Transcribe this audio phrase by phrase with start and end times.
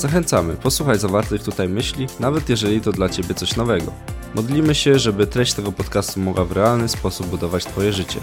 [0.00, 3.92] Zachęcamy, posłuchaj zawartych tutaj myśli, nawet jeżeli to dla Ciebie coś nowego.
[4.34, 8.20] Modlimy się, żeby treść tego podcastu mogła w realny sposób budować Twoje życie.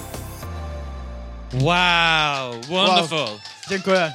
[1.54, 3.40] Wow, wonderful.
[3.70, 4.14] Dziękuję.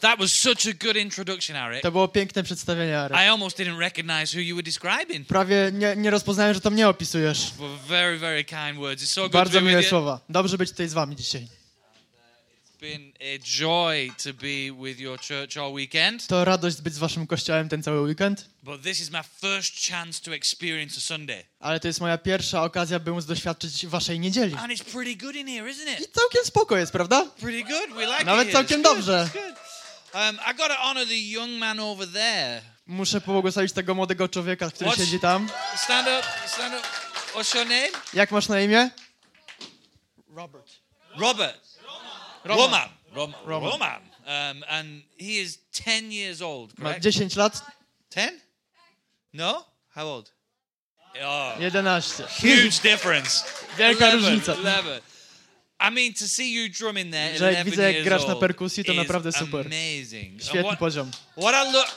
[0.00, 1.82] That was such a good introduction, Eric.
[1.82, 3.18] To było piękne przedstawienie, Arek.
[3.18, 5.26] I almost didn't recognize who you were describing.
[5.26, 7.52] Prawie nie, nie rozpoznałem, że to mnie opisujesz.
[7.88, 9.02] Very, very kind words.
[9.02, 10.20] It's so good Bardzo miłe słowa.
[10.28, 11.42] Dobrze być tutaj z wami dzisiaj.
[11.42, 11.48] It's
[12.20, 12.71] been a joy
[14.24, 16.26] to be with your church all weekend.
[16.26, 20.20] To radość być z waszym kościołem ten cały weekend, But this is my first chance
[20.22, 21.44] to experience a Sunday.
[21.60, 24.54] ale to jest moja pierwsza okazja, by móc doświadczyć waszej niedzieli.
[24.56, 26.12] And it's pretty good in here, isn't I it?
[26.12, 27.26] całkiem spoko jest, prawda?
[27.40, 27.94] Pretty good.
[27.96, 29.28] We like Nawet it całkiem It's good, dobrze.
[29.28, 29.56] it's good.
[30.14, 32.62] Um, I got to honor the young man over there.
[32.86, 35.48] Muszę pobłogosławić tego młodego człowieka, który What's- siedzi tam.
[35.76, 36.88] Stand up, stand up.
[37.34, 37.88] What's your name?
[38.14, 38.90] Jak masz na imię?
[40.34, 40.70] Robert.
[41.18, 41.71] Robert.
[42.44, 42.88] Roman.
[43.14, 43.34] Roman.
[43.46, 43.70] Roman.
[43.70, 44.00] Roman.
[44.26, 47.02] Um, and he is 10 years old, Ma correct?
[47.02, 47.62] 10 lat,
[48.10, 48.40] 10?
[49.32, 49.64] No?
[49.94, 50.30] How old?
[51.20, 52.26] Oh, 11.
[52.28, 53.44] huge difference.
[53.78, 54.54] Wielka 11, różnica.
[54.54, 55.02] 11.
[55.80, 58.84] I mean, to see you drumming there, Że jak 11 widzę, jak grasz na perkusji,
[58.84, 59.66] to naprawdę super.
[59.66, 60.42] Amazing.
[60.42, 61.10] Świetny what, poziom.
[61.36, 61.88] what I look.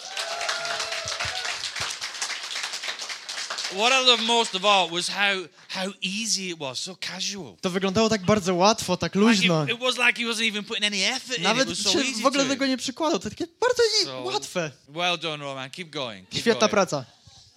[3.75, 7.55] What I love most of all was how how easy it was, so casual.
[7.61, 9.63] To wyglądało tak bardzo łatwo, tak Like luźno.
[9.63, 11.43] it, it was like he wasn't even putting any effort in.
[11.43, 13.19] It Nawet was so się easy w ogóle tego nie przykładał.
[13.19, 14.71] To takie bardzo So, łatwe.
[14.89, 15.69] Well done, Roman.
[15.69, 16.29] Keep going.
[16.29, 16.71] Keep Świetna going.
[16.71, 17.05] praca.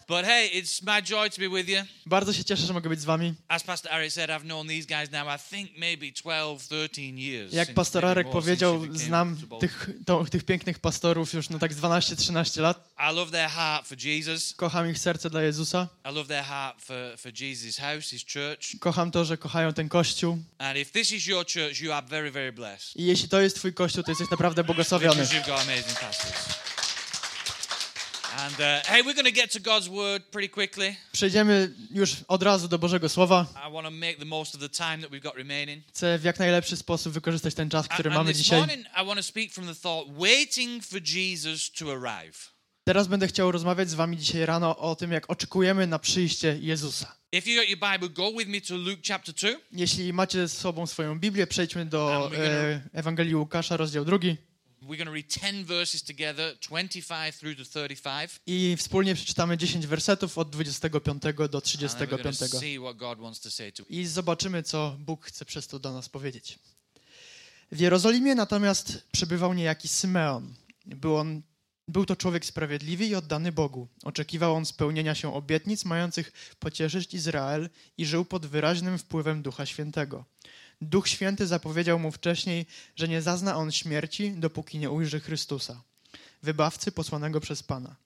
[0.08, 1.82] But hey, it's my joy to be with you.
[2.06, 3.34] Bardzo się cieszę, że mogę być z wami.
[3.48, 7.52] As Pastor Eric said, I've known these guys now, I think maybe 12, 13 years.
[7.52, 12.60] Jak pastor Arek powiedział, znam tych, to, tych pięknych pastorów już no tak z 12-13
[12.60, 12.90] lat.
[13.10, 14.54] I love their heart for Jesus.
[14.56, 15.88] Kocham ich serce dla Jezusa.
[16.10, 18.80] I love their heart for, for Jesus' house, his church.
[18.80, 20.38] Kocham to, że kochają ten kościół.
[20.58, 22.96] And if this is your church, you are very, very blessed.
[22.96, 25.22] I jeśli to jest twój kościół, to jesteś naprawdę błogosławiony.
[25.22, 26.67] Because you've got amazing pastors.
[28.46, 30.96] And uh, hey, we're going to get to God's word pretty quickly.
[31.12, 33.46] Przejdziemy już od razu do Bożego Słowa.
[33.68, 35.84] I want to make the most of the time that we've got remaining.
[35.88, 38.58] Chcę w jak najlepszy sposób wykorzystać ten czas, And, który and mamy this dzisiaj.
[38.58, 42.52] morning, I want to speak from the thought waiting for Jesus to arrive.
[42.84, 47.16] Teraz będę chciał rozmawiać z wami dzisiaj rano o tym, jak oczekujemy na przyjście Jezusa.
[47.32, 49.48] If you got your Bible, go with me to Luke chapter 2.
[49.72, 54.36] Jeśli macie z sobą swoją Biblię, przejdźmy do And e, Ewangelii Łukasza, rozdział drugi.
[54.82, 58.40] We're going to read 10 verses together, 25 through to 35.
[58.46, 62.50] I wspólnie przeczytamy 10 wersetów od 25 do And then we're going 35.
[62.50, 63.90] to see what God wants to say to us.
[63.90, 66.58] I zobaczymy, co Bóg chce przez to do nas powiedzieć.
[67.72, 70.54] W Jerozolimie natomiast przebywał niejaki Symeon.
[70.86, 71.42] Był on
[71.88, 73.88] był to człowiek sprawiedliwy i oddany Bogu.
[74.02, 80.24] Oczekiwał on spełnienia się obietnic mających pocieszyć Izrael i żył pod wyraźnym wpływem Ducha Świętego.
[80.80, 82.66] Duch Święty zapowiedział mu wcześniej,
[82.96, 85.82] że nie zazna on śmierci, dopóki nie ujrzy Chrystusa,
[86.42, 87.96] wybawcy posłanego przez Pana.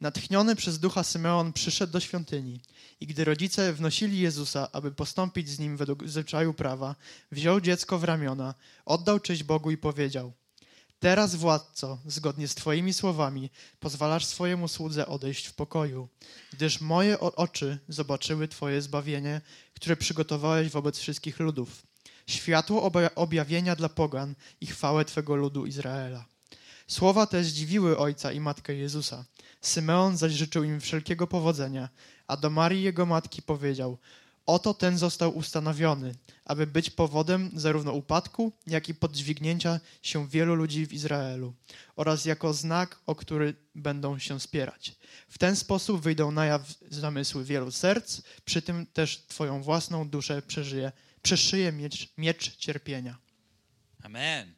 [0.00, 2.60] Natchniony przez ducha Symeon przyszedł do świątyni
[3.00, 6.96] i gdy rodzice wnosili Jezusa, aby postąpić z nim według zwyczaju prawa,
[7.32, 10.32] wziął dziecko w ramiona, oddał cześć Bogu i powiedział:
[11.00, 13.50] Teraz, władco, zgodnie z Twoimi słowami,
[13.80, 16.08] pozwalasz swojemu słudze odejść w pokoju,
[16.52, 19.40] gdyż moje oczy zobaczyły Twoje zbawienie,
[19.74, 21.87] które przygotowałeś wobec wszystkich ludów.
[22.28, 26.24] Światło obja- objawienia dla pogan i chwałę Twego ludu Izraela.
[26.86, 29.24] Słowa te zdziwiły ojca i matkę Jezusa.
[29.60, 31.88] Symeon zaś życzył im wszelkiego powodzenia,
[32.26, 33.98] a do Marii jego matki powiedział:
[34.46, 40.86] Oto ten został ustanowiony, aby być powodem zarówno upadku, jak i podźwignięcia się wielu ludzi
[40.86, 41.54] w Izraelu,
[41.96, 44.94] oraz jako znak, o który będą się spierać.
[45.28, 50.42] W ten sposób wyjdą na jaw zamysły wielu serc, przy tym też Twoją własną duszę
[50.42, 50.92] przeżyje,
[51.22, 53.18] przeszyje miecz, miecz cierpienia.
[54.02, 54.54] Amen.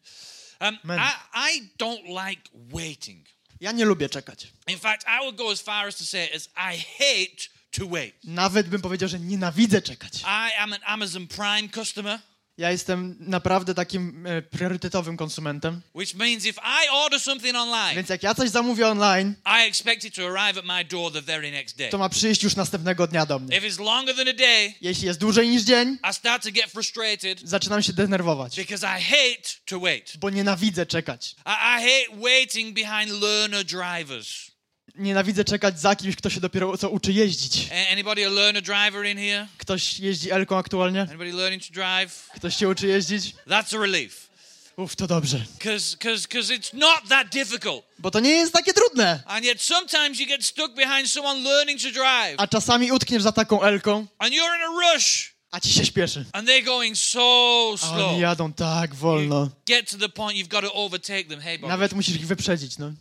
[0.61, 0.99] Um, Amen.
[0.99, 3.27] I, I don't like waiting.
[3.61, 4.53] Ja nie lubię czekać.
[4.67, 8.15] In fact, I would go as far as to say as I hate to wait.
[8.25, 10.23] Nawet bym powiedział, że nienawidzę czekać.
[10.23, 12.21] I am an Amazon Prime customer,
[12.61, 18.09] Ja jestem naprawdę takim e, priorytetowym konsumentem, which means if I order something online, więc
[18.09, 21.51] jak ja coś zamówię online, I expect it to arrive at my door the very
[21.51, 21.91] next day.
[21.91, 23.57] to ma przyjść już następnego dnia do mnie.
[23.57, 26.71] If it's longer than a day, Jeśli jest dłużej niż dzień, I start to get
[26.71, 30.13] frustrated zaczynam się denerwować, because I hate to wait.
[30.19, 31.37] bo nienawidzę czekać.
[31.47, 34.50] I, I hate waiting behind learner drivers.
[34.97, 37.69] Nienawidzę czekać za kimś, kto się dopiero co uczy jeździć.
[37.73, 39.47] A- Anybody a learner driver in here?
[39.59, 41.01] Ktoś jeździ Elką aktualnie?
[41.03, 42.29] Anybody learning to drive?
[42.35, 43.35] Ktoś się uczy jeździć?
[43.49, 44.31] That's a relief.
[44.77, 45.39] Uff, to dobrze.
[45.59, 47.85] Because cause, cause it's not that difficult.
[47.99, 49.23] Bo to nie jest takie trudne.
[49.27, 52.35] And yet sometimes you get stuck behind someone learning to drive.
[52.39, 55.33] A czasami utkniesz za taką Elką, And you're in a rush.
[55.51, 56.25] a ci się śpieszy.
[56.33, 58.09] And they're going so A slow.
[58.11, 59.51] oni jadą tak wolno.
[59.67, 61.41] Get to the point you've got to overtake them.
[61.41, 61.69] Hey, Bob.
[61.71, 62.93] Nawet musisz ich wyprzedzić, no.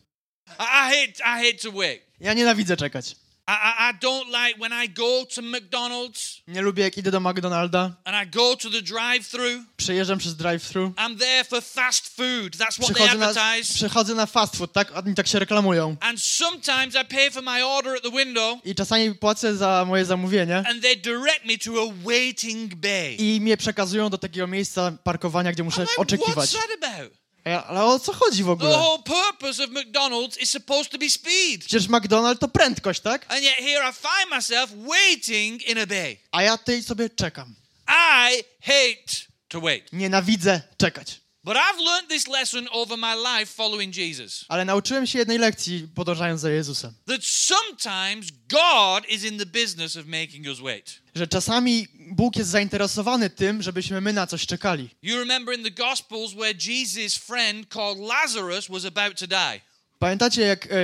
[0.59, 2.01] I, hate I hate to wait.
[2.19, 3.15] Ja nienawidzę czekać.
[3.47, 7.19] I, I, I don't like when I go to McDonald's Nie lubię, jak idę do
[7.19, 9.61] McDonalda, and I go to the drive-through.
[9.77, 12.57] przejeżdżam przez drive-thru, I'm there for fast food.
[12.57, 13.73] That's what they przechodzę na, advertise.
[13.73, 14.97] przechodzę na fast food, tak?
[14.97, 15.95] Oni tak się reklamują.
[15.99, 20.05] And sometimes I pay for my order at the window I czasami płacę za moje
[20.05, 23.15] zamówienie and they direct me to a waiting bay.
[23.15, 26.49] i mnie przekazują do takiego miejsca parkowania, gdzie muszę I'm like, oczekiwać.
[26.49, 27.18] what's that about?
[27.45, 28.77] Ja, ale o co chodzi w The ogóle?
[28.77, 31.59] whole purpose of McDonald's is supposed to be speed.
[31.65, 33.25] Przecież McDonald's to prędkość, tak?
[33.31, 36.17] And yet here I find myself waiting in a bay.
[36.31, 37.55] A ja tutaj sobie czekam.
[37.87, 39.93] I hate to wait.
[39.93, 41.21] Nienawidzę czekać.
[41.49, 44.45] But I've learned this lesson over my life following Jesus.
[44.47, 46.93] Ale nauczyłem się jednej lekcji, podążając za Jezusem.
[47.05, 51.01] That sometimes God is in the business of making us wait.
[51.15, 54.89] Że czasami Bóg jest zainteresowany tym, żebyśmy my na coś czekali.
[55.01, 59.61] You remember in the Gospels where Jesus' friend called Lazarus was about to die.
[59.99, 60.77] Pamiętacie, jak e,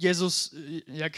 [0.00, 0.50] Jezus,
[0.88, 1.12] e, jak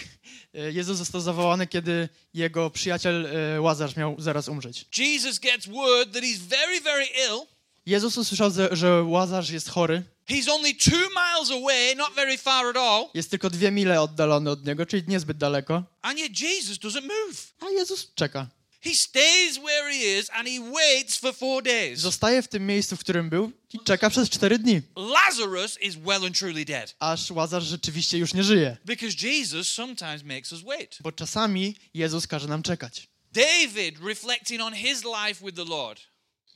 [0.54, 4.86] e, Jezus został zawołany, kiedy jego przyjaciel e, Łazarz miał zaraz umrzeć?
[4.98, 7.46] Jesus gets word that he's very, very ill.
[7.86, 10.02] Jezus usłyszał, że- Łazarz jest chory.
[10.28, 13.04] He's only two miles away, not very far at all.
[13.14, 15.84] Jest tylko dwie mile oddalony od niego, czyli niezbyt daleko.
[16.02, 17.52] And yet Jesus doesn't move.
[17.60, 18.46] A Jezus czeka.
[18.82, 22.00] He stays where he is and he waits for four days.
[22.00, 24.82] Zostaje w tym miejscu, w którym był i czeka przez cztery dni.
[24.96, 26.96] Lazarus is well and truly dead.
[26.98, 28.76] Aż Łazarz rzeczywiście już nie żyje.
[28.84, 30.98] Because Jesus sometimes makes us wait.
[31.00, 33.08] Bo czasami Jezus każe nam czekać.
[33.32, 36.00] David, reflecting on his life with the Lord,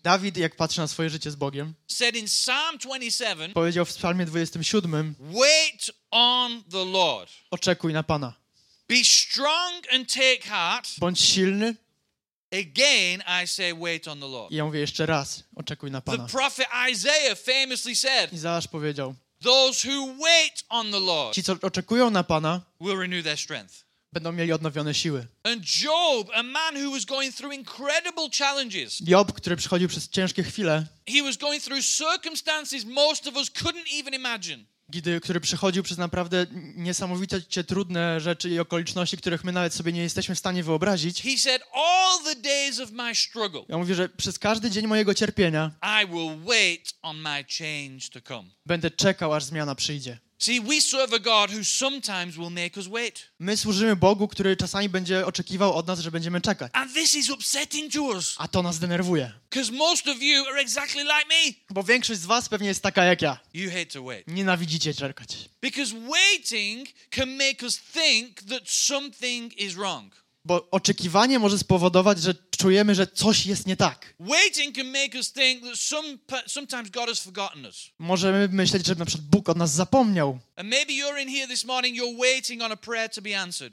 [0.05, 4.27] Dawid, jak patrzy na swoje życie z Bogiem, said in Psalm 27 powiedział w psalmie
[4.27, 7.31] 27, Wait on the Lord.
[7.51, 8.35] oczekuj na Pana.
[8.89, 10.89] Be strong and take heart.
[10.99, 11.75] Bądź silny
[12.53, 14.53] Again, I say, wait on the Lord.
[14.53, 16.27] i ja mówię jeszcze raz, oczekuj na The Pana.
[16.29, 22.11] prophet Isaiah famously said, Izajasz powiedział, Those who wait on the Lord ci co oczekują
[22.11, 23.84] na Pana, will renew their strength.
[24.15, 25.27] Będą mieli odnowione siły.
[25.43, 30.43] And Job, a man who was going through incredible challenges, Job, który przechodził przez ciężkie
[30.43, 34.65] chwile, he was going through circumstances most of us couldn't even imagine.
[34.89, 36.47] gdy, który przechodził przez naprawdę
[36.77, 41.23] niesamowicie trudne rzeczy i okoliczności, których my nawet sobie nie jesteśmy w stanie wyobrazić.
[41.23, 45.15] He said, All the days of my struggle, Ja mówię, że przez każdy dzień mojego
[45.15, 45.71] cierpienia
[46.03, 48.51] I will wait on my change to come.
[48.67, 50.19] będę czekał, aż zmiana przyjdzie.
[50.39, 53.31] See, we serve a God who sometimes will make us wait.
[53.39, 56.71] My służymy Bogu, który czasami będzie oczekiwał od nas, że będziemy czekać.
[56.75, 58.35] And this is upsetting to us.
[58.39, 59.33] A to nas denerwuje.
[59.51, 61.55] Because most of you are exactly like me.
[61.71, 63.39] Bo większość z was pewnie jest taka jak ja.
[63.55, 64.27] You hate to wait.
[64.27, 65.29] Nienawidzicie czekać.
[65.63, 70.24] Because waiting can make us think that something is wrong.
[70.47, 74.15] Bo oczekiwanie może spowodować, że czujemy, że coś jest nie tak.
[77.99, 80.39] Możemy myśleć, że na przykład Bóg od nas zapomniał.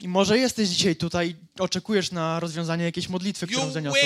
[0.02, 4.02] I może jesteś dzisiaj tutaj, oczekujesz na rozwiązanie jakiejś modlitwy, którą zaniosłeś.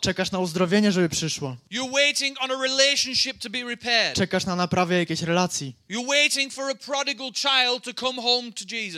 [0.00, 1.56] Czekasz na uzdrowienie, żeby przyszło.
[1.72, 4.16] You're waiting on a relationship to be repaired.
[4.16, 5.76] Czekasz na naprawę jakiejś relacji.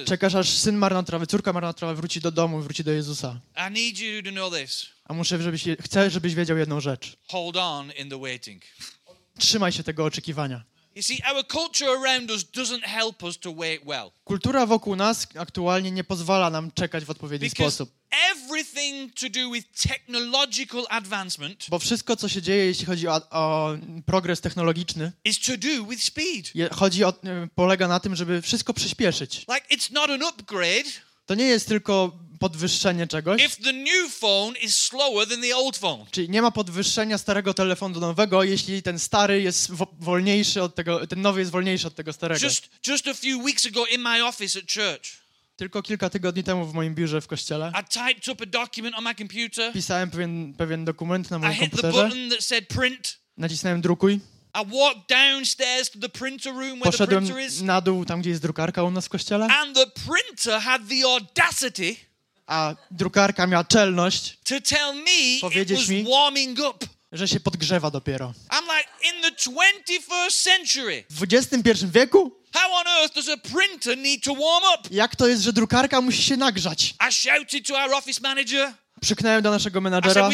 [0.04, 3.40] Czekasz, aż syn marnotrawy, córka marnotrawy wróci do domu, wróci do Jezusa.
[3.68, 4.86] I need you to know this.
[5.04, 7.16] A muszę, żebyś, chcę, żebyś wiedział jedną rzecz.
[7.28, 8.62] Hold on in the waiting.
[9.38, 10.64] Trzymaj się tego oczekiwania.
[10.96, 14.10] You see, our culture around us doesn't help us to wait well.
[14.24, 17.90] Kultura wokół nas aktualnie nie pozwala nam czekać w odpowiedni Because sposób.
[18.30, 23.70] everything to do with technological advancement Bo wszystko, co się dzieje, jeśli chodzi o, o
[24.06, 26.50] progres technologiczny, is to do with speed.
[26.54, 29.38] je, chodzi o, e, polega na tym, żeby wszystko przyspieszyć.
[29.38, 30.90] Like, it's not an upgrade
[31.26, 35.76] To nie jest tylko podwyższenie czegoś, if the new phone is slower than the old
[35.78, 36.06] phone.
[36.10, 40.74] czyli nie ma podwyższenia starego telefonu do nowego, jeśli ten stary jest wo- wolniejszy od
[40.74, 42.44] tego, ten nowy jest wolniejszy od tego starego.
[42.46, 45.24] Just, just a few weeks ago in my office at church,
[45.56, 47.72] Tylko kilka tygodni temu w moim biurze w kościele
[49.72, 52.10] pisałem pewien, pewien dokument na moim komputerze,
[53.36, 54.20] nacisnąłem drukuj,
[54.54, 58.20] I walked downstairs to the printer room where the poszedłem printer is, na dół, tam
[58.20, 61.96] gdzie jest drukarka u nas w kościele, and the printer had the audacity
[62.46, 66.04] a drukarka miała czelność, to tell me it Powiedzieć was mi?
[66.04, 66.86] warming up.
[67.12, 68.32] że się podgrzewa dopiero.
[68.50, 71.04] I'm like, in the 21st century.
[71.10, 72.32] W XXI wieku?
[72.52, 74.88] How on earth does a printer need to warm up?
[74.90, 76.94] Jak to jest, że drukarka musi się nagrzać?
[77.08, 78.72] I shouted to our office manager.
[79.04, 80.30] Krzyknąłem do naszego menadżera,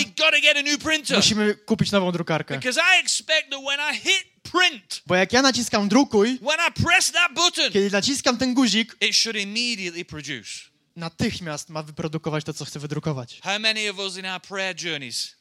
[1.16, 2.54] musimy kupić nową drukarkę.
[2.54, 6.82] Because I expect that when I hit print, Bo jak ja naciskam drukuj, when I
[6.84, 10.50] press that button, kiedy naciskam ten guzik, it should immediately produce.
[10.96, 13.40] natychmiast ma wyprodukować to, co chcę wydrukować.
[13.42, 15.36] How many of us in our prayer journeys,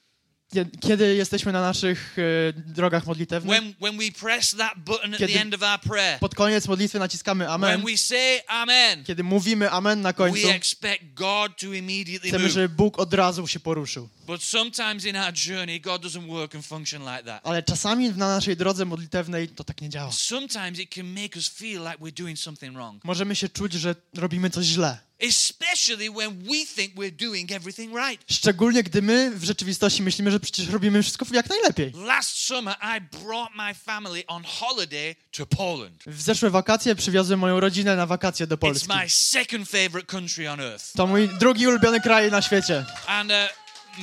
[0.79, 5.33] Kiedy jesteśmy na naszych e, drogach modlitewnych, when, when we press that button at Kiedy-
[5.33, 9.23] the end of our prayer, pod koniec modlitwy naciskamy when amen, we say amen, kiedy
[9.23, 13.59] mówimy amen na końcu, we expect God to immediately chcemy, żeby Bóg od razu się
[13.59, 14.09] poruszył.
[14.27, 17.47] But sometimes in our journey, God doesn't work and function like that.
[17.47, 20.11] Ale czasami na naszej drodze modlitewnej to tak nie działa.
[20.11, 23.95] Sometimes it can make us feel like we're doing something wrong, Możemy się czuć, że
[24.13, 25.08] robimy coś źle.
[25.21, 28.23] Especially when we think we're doing everything right.
[28.31, 31.91] Szczególnie gdy my w rzeczywistości myślimy, że przecież robimy wszystko jak najlepiej.
[31.95, 36.03] Last summer, I brought my family on holiday to Poland.
[36.07, 38.87] W zeszłe wakacje przywiozłem moją rodzinę na wakacje do It's Polski.
[38.87, 40.93] my second favorite country on earth.
[40.93, 42.85] To mój drugi ulubiony kraj na świecie.
[43.07, 43.35] And uh,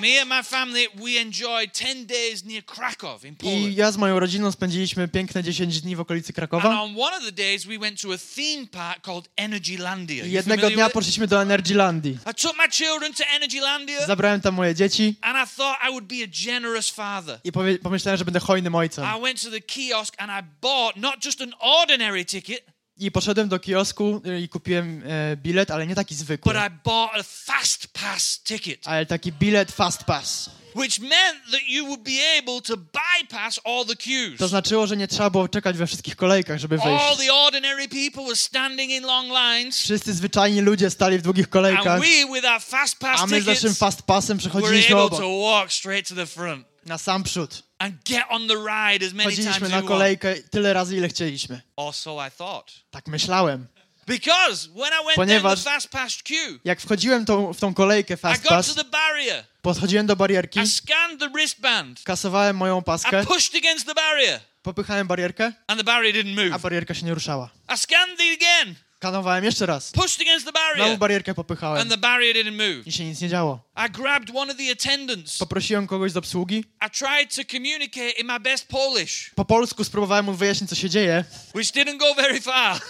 [0.01, 3.77] me and my family, we enjoyed 10 days near Krakow in I Poland.
[3.77, 6.81] ja z moją rodziną spędziliśmy piękne 10 dni w okolicy And Krakowa.
[6.83, 10.25] on one of the days, we went to a theme park called Energylandia.
[10.25, 12.19] I jednego dnia poszliśmy do Energylandii.
[12.31, 16.05] I took my children to Energylandia, Zabrałem tam moje dzieci and I thought I would
[16.05, 17.41] be a generous father.
[17.45, 19.05] i pomyślałem, że będę hojnym ojcem.
[19.19, 23.49] I went to the kiosk and I bought not just an ordinary ticket, I poszedłem
[23.49, 27.23] do kiosku y, i kupiłem e, bilet, ale nie taki zwykły, but I bought a
[27.23, 30.51] fast pass ticket, ale taki bilet Fast Pass.
[30.75, 34.39] which meant that you would be able to bypass all the queues.
[34.39, 37.27] To znaczyło, że nie trzeba było czekać we wszystkich kolejkach, żeby All wejść.
[37.27, 41.87] the ordinary people were standing in long lines, Wszyscy zwyczajni ludzie stali w długich kolejkach,
[41.87, 45.05] and we, with our fast pass a my z naszym Fast Passem were przechodziliśmy able
[45.05, 47.66] obok, to walk straight to the front na sam przód.
[47.79, 51.61] And get on the ride as many times Chodziliśmy na kolejkę tyle razy, ile chcieliśmy.
[51.77, 52.73] Or so I thought.
[52.91, 53.67] Tak myślałem.
[54.07, 58.15] Because when I went Ponieważ- the fast pass queue, Jak wchodziłem tą, w tą kolejkę
[58.15, 59.45] I Fast got to Pass, the barrier.
[59.63, 62.03] podchodziłem do barierki, I scanned the wristband.
[62.05, 66.51] kasowałem moją paskę, I pushed against the barrier, popychałem barierkę, and the barrier didn't a
[66.51, 66.63] move.
[66.63, 67.51] barierka się nie ruszała.
[67.75, 71.91] I scanned it again, Kanowałem jeszcze raz, pushed against the znowu barrier, barierkę popychałem and
[71.91, 72.87] the barrier didn't move.
[72.87, 73.61] i się nic nie działo.
[73.87, 75.39] I grabbed one of the attendants.
[75.39, 80.25] Poprosiłem kogoś z obsługi, I tried to communicate in my best Polish, po polsku spróbowałem
[80.25, 81.25] mu wyjaśnić, co się dzieje,
[81.55, 82.81] which didn't go very far.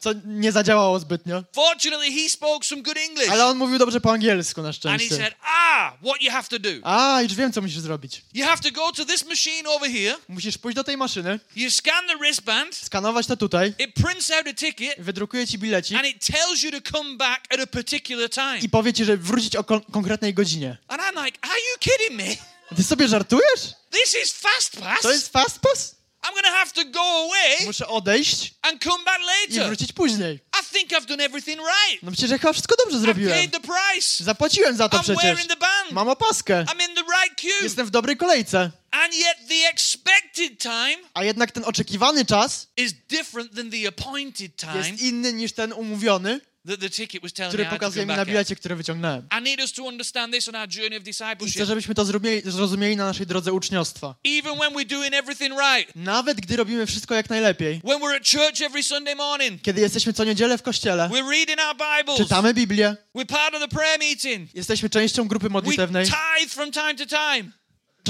[0.00, 1.44] Co nie zadziałało zbytnio.
[1.54, 3.28] Fortunately, he spoke some good English.
[3.30, 5.16] Ale on mówił dobrze po angielsku na And he szczęście.
[5.16, 6.68] said, Ah, what you have to do.
[6.82, 8.22] A, już wiem, co musisz zrobić.
[8.34, 10.16] You have to go to this machine over here.
[10.28, 12.74] Musisz pójść do tej maszyny, You scan the wristband.
[12.74, 14.94] skanować to tutaj, It prints out a ticket.
[14.98, 18.58] wydrukuje ci bilecik And it tells you to come back at a particular time.
[18.58, 20.76] i powie ci, że wrócić o kon- konkretnej godzinie.
[20.88, 22.36] And I'm like, Are you kidding me?
[22.76, 23.60] Ty sobie żartujesz?
[23.90, 25.00] This is fast pass.
[25.02, 25.94] To jest fast pass?
[26.22, 29.66] I'm to have to go away Muszę odejść and come back i later.
[29.66, 30.34] wrócić później.
[30.60, 32.02] I think I've done everything right.
[32.02, 33.38] No przecież chyba wszystko dobrze I zrobiłem.
[33.38, 34.24] paid the price.
[34.24, 35.22] Zapłaciłem za to I'm przecież.
[35.22, 35.92] wearing the band.
[35.92, 36.64] Mam opaskę.
[36.68, 37.62] I'm in the right queue.
[37.62, 38.70] Jestem w dobrej kolejce.
[38.90, 44.56] And yet the expected time A jednak ten oczekiwany czas is different than the appointed
[44.56, 47.78] time jest inny niż ten umówiony, that the ticket was telling który me I had
[47.78, 49.26] to pokazuje mi na bilecie, który wyciągnąłem.
[49.38, 51.02] I need us to understand this on our journey of
[51.46, 54.14] I chcę, żebyśmy to zrozumieli, zrozumieli na naszej drodze uczniostwa.
[54.24, 58.30] Even when we're doing everything right, Nawet gdy robimy wszystko jak najlepiej, when we're at
[58.30, 62.54] church every Sunday morning, kiedy jesteśmy co niedzielę w kościele, we're reading our Bibles, czytamy
[62.54, 66.94] Biblię, we're part of the prayer meeting, jesteśmy częścią grupy we modlitewnej, tithe from time
[66.94, 67.59] to time.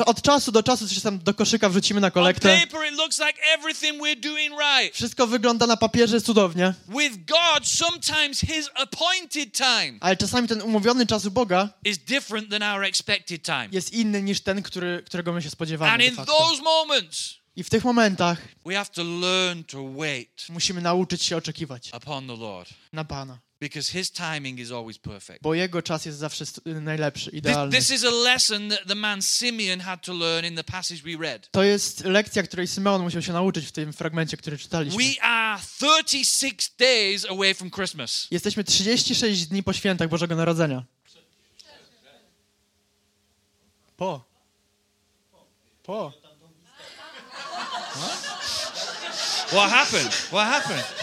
[0.07, 2.61] Od czasu do czasu coś tam do koszyka wrzucimy na kolektę.
[4.93, 6.75] Wszystko wygląda na papierze cudownie,
[10.01, 11.69] ale czasami ten umówiony czas u Boga
[13.73, 16.05] jest inny niż ten, który, którego my się spodziewamy.
[17.57, 18.39] I w tych momentach
[20.49, 21.91] musimy nauczyć się oczekiwać
[22.93, 25.43] na Pana, because His timing is always perfect.
[25.43, 27.79] bo Jego czas jest zawsze najlepszy, This, idealny.
[27.79, 31.17] this is a lesson that the man Simeon had to learn in the passage we
[31.27, 31.51] read.
[31.51, 35.05] To jest lekcja, której Symeon musiał się nauczyć w tym fragmencie, który czytaliśmy.
[35.05, 35.61] We are
[36.05, 38.29] 36 days away from Christmas.
[38.31, 40.85] Jesteśmy 36 dni po świętach Bożego Narodzenia.
[43.97, 44.25] Po.
[45.83, 46.13] Po.
[49.49, 50.13] What happened?
[50.13, 51.00] What happened?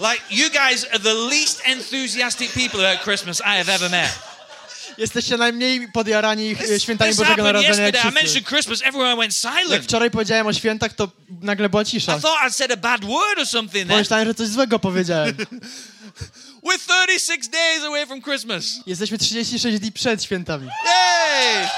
[0.00, 4.08] Like, you guys are the least enthusiastic people about Christmas I have ever met.
[4.98, 7.94] Jesteście najmniej podjarani e, This, świętami this Bożego Narodzenia jak.
[7.94, 8.14] I wszyscy.
[8.14, 9.84] mentioned Christmas, everyone went Jak silent.
[9.84, 11.08] wczoraj powiedziałem o świętach, to
[11.40, 12.16] nagle była cisza.
[12.16, 13.88] I thought I'd said a bad word or something.
[13.88, 15.36] Pomyślałem, że coś złego powiedziałem.
[16.64, 18.64] We're 36 days away from Christmas.
[18.86, 20.66] Jesteśmy 36 dni przed świętami.
[20.66, 21.68] Yay!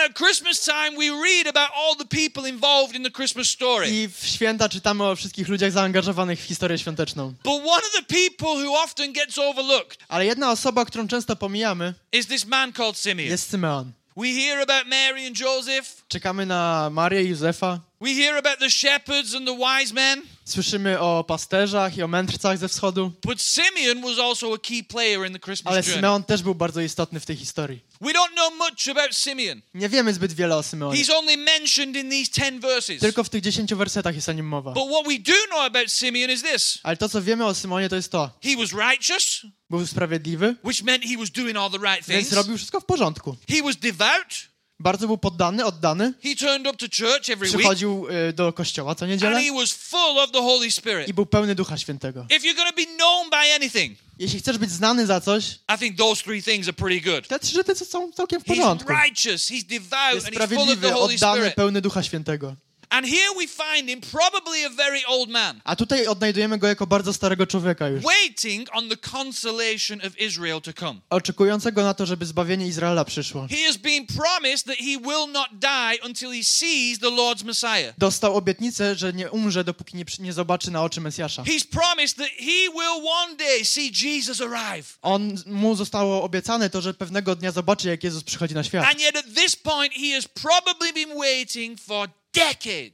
[0.00, 3.88] At Christmas time, we read about all the people involved in the Christmas story.
[3.90, 7.34] I w święta czytamy o wszystkich ludziach zaangażowanych w historię świąteczną.
[7.44, 11.94] But one of the people who often gets overlooked Ale jedna osoba, którą często pomijamy,
[12.12, 13.28] is this man called Simeon.
[13.30, 13.92] jest Symeon.
[14.16, 15.99] We hear about Mary and Joseph.
[16.10, 17.80] Czekamy na Marię i Józefa.
[18.00, 20.22] We hear about the shepherds and the wise men.
[20.44, 23.12] Słyszymy o pasterzach i o mędrcach ze wschodu.
[23.22, 25.82] But Simeon was also a key player in the Christmas Ale.
[25.82, 27.80] Symeon też był bardzo istotny w tej historii.
[28.00, 29.60] We don't know much about Simeon.
[29.74, 31.04] Nie wiemy zbyt wiele o Symeonie.
[31.04, 33.00] He's only mentioned in these 10 verses.
[33.00, 34.72] Tylko w tych dziesięciu wersetach jest o nim mowa.
[34.72, 36.78] But what we do know about Simeon is this.
[36.82, 38.30] Ale to, co wiemy o Symonie, to jest to.
[38.42, 42.32] He was righteous, Był sprawiedliwy, which meant he was doing all the right więc things.
[42.32, 43.36] robił wszystko w porządku.
[43.48, 44.49] He was devout.
[44.80, 46.12] Bardzo był poddany, oddany.
[47.58, 49.42] Przychodził y, do kościoła co niedzielę
[51.08, 52.26] i był pełny Ducha Świętego.
[54.18, 55.58] Jeśli chcesz być znany za coś,
[57.28, 58.88] te trzy rzeczy są całkiem w porządku.
[60.14, 60.86] Jest sprawiedliwy,
[61.24, 62.56] oddany, pełny Ducha Świętego.
[62.90, 66.86] And here we find him probably a very old man, A tutaj odnajdujemy go jako
[66.86, 68.04] bardzo starego człowieka już.
[68.04, 71.00] waiting on the consolation of Israel to come.
[71.10, 73.46] Oczekującego na to, żeby zbawienie Izraela przyszło.
[73.50, 77.94] He has been promised that he will not die until he sees the Lord's Messiah.
[77.98, 81.42] Dostał obietnicę, że nie umrze, dopóki nie, nie zobaczy na oczy Mesjasza.
[81.42, 84.98] He's promised that he will one day see Jesus arrive.
[85.02, 88.86] On, mu zostało obiecane to, że pewnego dnia zobaczy, jak Jezus przychodzi na świat.
[88.86, 92.08] And yet at this point, he has probably been waiting for.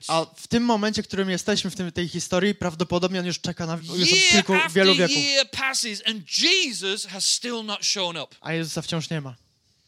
[0.09, 3.67] A w tym momencie, w którym jesteśmy w tym, tej historii, prawdopodobnie on już czeka
[3.67, 5.17] na już od kilku, wielu wieków.
[8.41, 9.37] A Jezusa wciąż nie ma.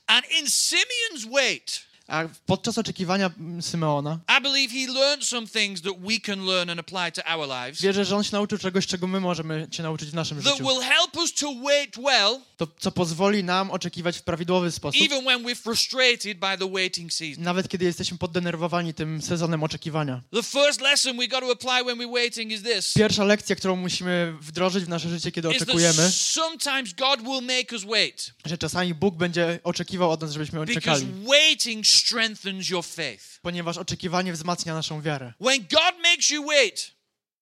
[0.07, 5.83] And in Simeon's wait, A podczas oczekiwania mm, Symeona I believe he learned some things
[5.83, 8.87] that we can learn and apply to our lives wierzę, że on się nauczył czegoś,
[8.87, 10.69] czego my możemy się nauczyć w naszym that życiu.
[10.69, 15.25] will help us to wait well, To, co pozwoli nam oczekiwać w prawidłowy sposób, even
[15.25, 17.45] when we're frustrated by the waiting season.
[17.45, 20.23] nawet kiedy jesteśmy poddenerwowani tym sezonem oczekiwania.
[20.33, 22.93] The first lesson we got to apply when we're waiting is this.
[22.93, 27.42] Pierwsza lekcja, którą musimy wdrożyć w nasze życie, kiedy Is that oczekujemy, sometimes God will
[27.42, 32.68] make us wait że czasami Bóg będzie oczekiwał od nas, żebyśmy because czekali, waiting strengthens
[32.70, 33.38] your faith.
[33.42, 35.32] ponieważ oczekiwanie wzmacnia naszą wiarę.
[35.40, 36.98] When God makes you wait,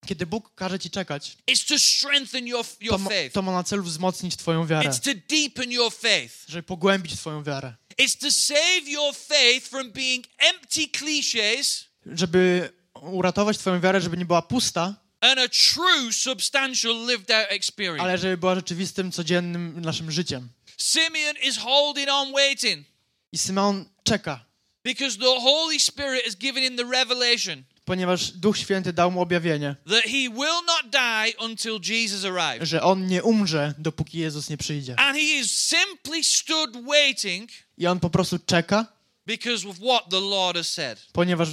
[0.07, 3.35] Kiedy Bóg każe ci czekać, it's to strengthen your, to, your ma- faith.
[3.35, 6.35] to ma na celu wzmocnić twoją wiarę, It's to deepen your faith.
[6.49, 13.59] żeby pogłębić twoją wiarę, It's to save your faith from being empty cliches żeby uratować
[13.59, 18.03] twoją wiarę, żeby nie była pusta, and a true, substantial, lived out experience.
[18.03, 20.49] ale żeby była rzeczywistym, codziennym naszym życiem.
[20.79, 22.87] Simeon is holding on, waiting,
[23.33, 24.45] I Symeon czeka,
[24.87, 29.77] because the Holy Spirit has given him the revelation ponieważ Duch Święty dał mu objawienie,
[29.89, 32.69] that he will not die until Jesus arrives.
[32.69, 34.99] że on nie umrze, dopóki Jezus nie przyjdzie.
[34.99, 38.87] And he is simply stood waiting I on po prostu czeka,
[39.27, 40.99] because of what the Lord has said.
[41.13, 41.49] ponieważ,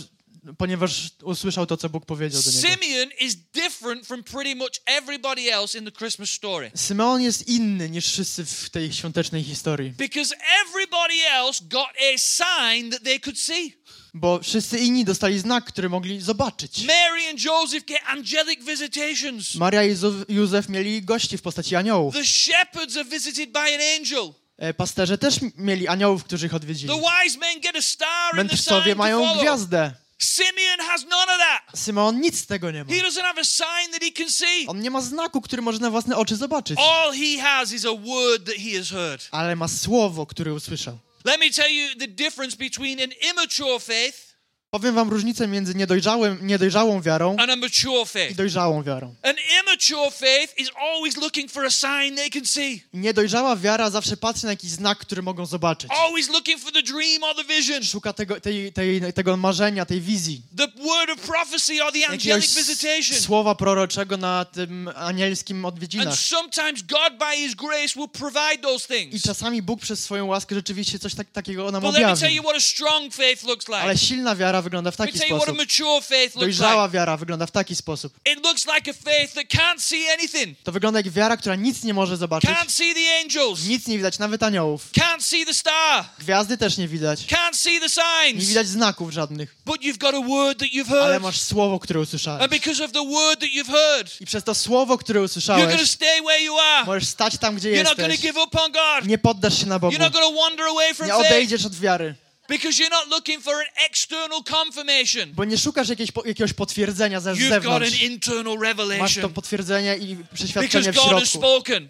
[0.57, 2.67] ponieważ usłyszał to, co Bóg powiedział do niego.
[2.67, 6.71] Simeon is different from pretty much everybody else in the Christmas story.
[6.75, 12.91] Symeon jest inny niż wszyscy w tej świątecznej historii, Because everybody else got a sign
[12.91, 13.77] that they could see.
[14.13, 16.83] bo wszyscy inni dostali znak, który mogli zobaczyć.
[16.83, 19.55] Mary and Joseph get angelic visitations.
[19.55, 19.95] Maria i
[20.29, 22.13] Józef mieli gości w postaci aniołów.
[22.15, 24.33] The shepherds are visited by an angel.
[24.57, 26.93] E, Pasterze też mieli aniołów, którzy ich odwiedzili.
[26.93, 30.02] The wise men get a star and the Mędrcowie mają gwiazdę.
[30.23, 31.61] Simeon has none of that.
[31.79, 32.93] Symeon nic z tego nie ma.
[32.93, 34.65] He doesn't have a sign that he can see.
[34.67, 37.93] On nie ma znaku, który może na własne oczy zobaczyć, All he has is a
[37.93, 39.27] word that he has heard.
[39.31, 40.97] ale ma słowo, które usłyszał.
[41.25, 44.32] Let me tell you the difference between an immature faith
[44.73, 48.35] Powiem wam różnicę między niedojrzałym, niedojrzałą wiarą and a mature i faith.
[48.35, 49.15] dojrzałą wiarą.
[49.23, 54.17] An immature faith is always looking for a sign they can see, Niedojrzała wiara zawsze
[54.17, 55.91] patrzy na jakiś znak, który mogą zobaczyć.
[55.91, 60.01] always looking for the dream or the vision, Szuka tego, tej, tej, tego marzenia, tej
[60.01, 60.41] wizji.
[60.57, 63.17] the word of prophecy or the angelic Jakiegoś visitation.
[63.21, 66.15] słowa proroczego na tym anielskim And odwiedzinach.
[66.19, 69.23] sometimes God, by His grace, will provide those I things.
[69.23, 72.35] czasami Bóg przez swoją łaskę rzeczywiście coś tak, takiego nam But let me tell objawi.
[72.35, 73.79] you what a strong faith looks like.
[73.81, 75.57] Ale silna wiara wygląda w taki sposób.
[75.57, 76.93] mature faith looks Dojrzała like.
[76.93, 78.13] wiara wygląda w taki sposób.
[78.33, 81.83] It looks like a faith that can't see anything, To wygląda jak wiara, która nic
[81.83, 82.49] nie może zobaczyć.
[82.49, 84.91] can't see the angels, Nic nie widać, nawet aniołów.
[84.91, 87.19] can't see the star, Gwiazdy też nie widać.
[87.19, 89.55] can't see the Nie widać znaków żadnych.
[89.65, 92.43] But you've got a word that you've Ale masz słowo, które usłyszałeś.
[92.43, 96.21] And because of the word that you've heard, I przez to słowo, które usłyszałeś, stay
[96.21, 96.85] where you are.
[96.85, 98.21] możesz stać tam, gdzie jesteś.
[98.21, 99.05] give up on God.
[99.05, 99.95] Nie poddasz się na Bogu.
[99.95, 102.15] You're not going to wander away from Nie odejdziesz od wiary.
[102.49, 105.33] Because you're not looking for an external confirmation.
[105.33, 108.01] Bo nie szukasz jakiejś, po- jakiegoś potwierdzenia ze You've got an zewnątrz.
[108.01, 111.37] internal Masz to revelation potwierdzenie i because przeświadczenie w God has środku.
[111.47, 111.89] spoken.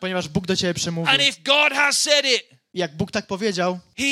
[0.00, 1.10] Ponieważ Bóg do ciebie przemówił.
[1.12, 2.42] And if God has said it,
[2.74, 4.04] jak Bóg tak powiedział, He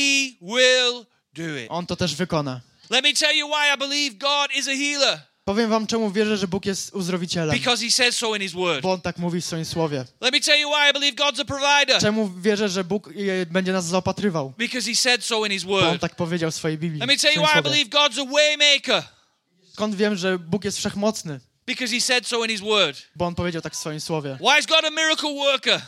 [0.43, 1.67] will do it.
[1.69, 2.61] On to też wykona.
[2.91, 5.21] Let me tell you why I believe God is a healer.
[5.49, 7.59] Powiem wam, czemu wierzę, że Bóg jest uzdrowicielem.
[7.59, 8.83] Because he says so in his word.
[8.83, 10.05] Bo On tak mówi w swoim słowie.
[10.21, 12.01] Let me tell you why I believe God's a provider.
[12.01, 14.53] Czemu wierzę, że Bóg e, będzie nas zaopatrywał?
[14.59, 16.01] Because he said so in his Bo On word.
[16.01, 17.01] tak powiedział w swojej Biblii.
[17.01, 19.03] Let me tell you why I believe God's a waymaker.
[19.73, 21.41] Skąd wiem, że Bóg jest wszechmocny?
[21.67, 23.03] Because he said so in his word.
[23.17, 24.39] Bo On powiedział tak w swoim słowie.
[24.41, 25.81] Why is God a miracle worker?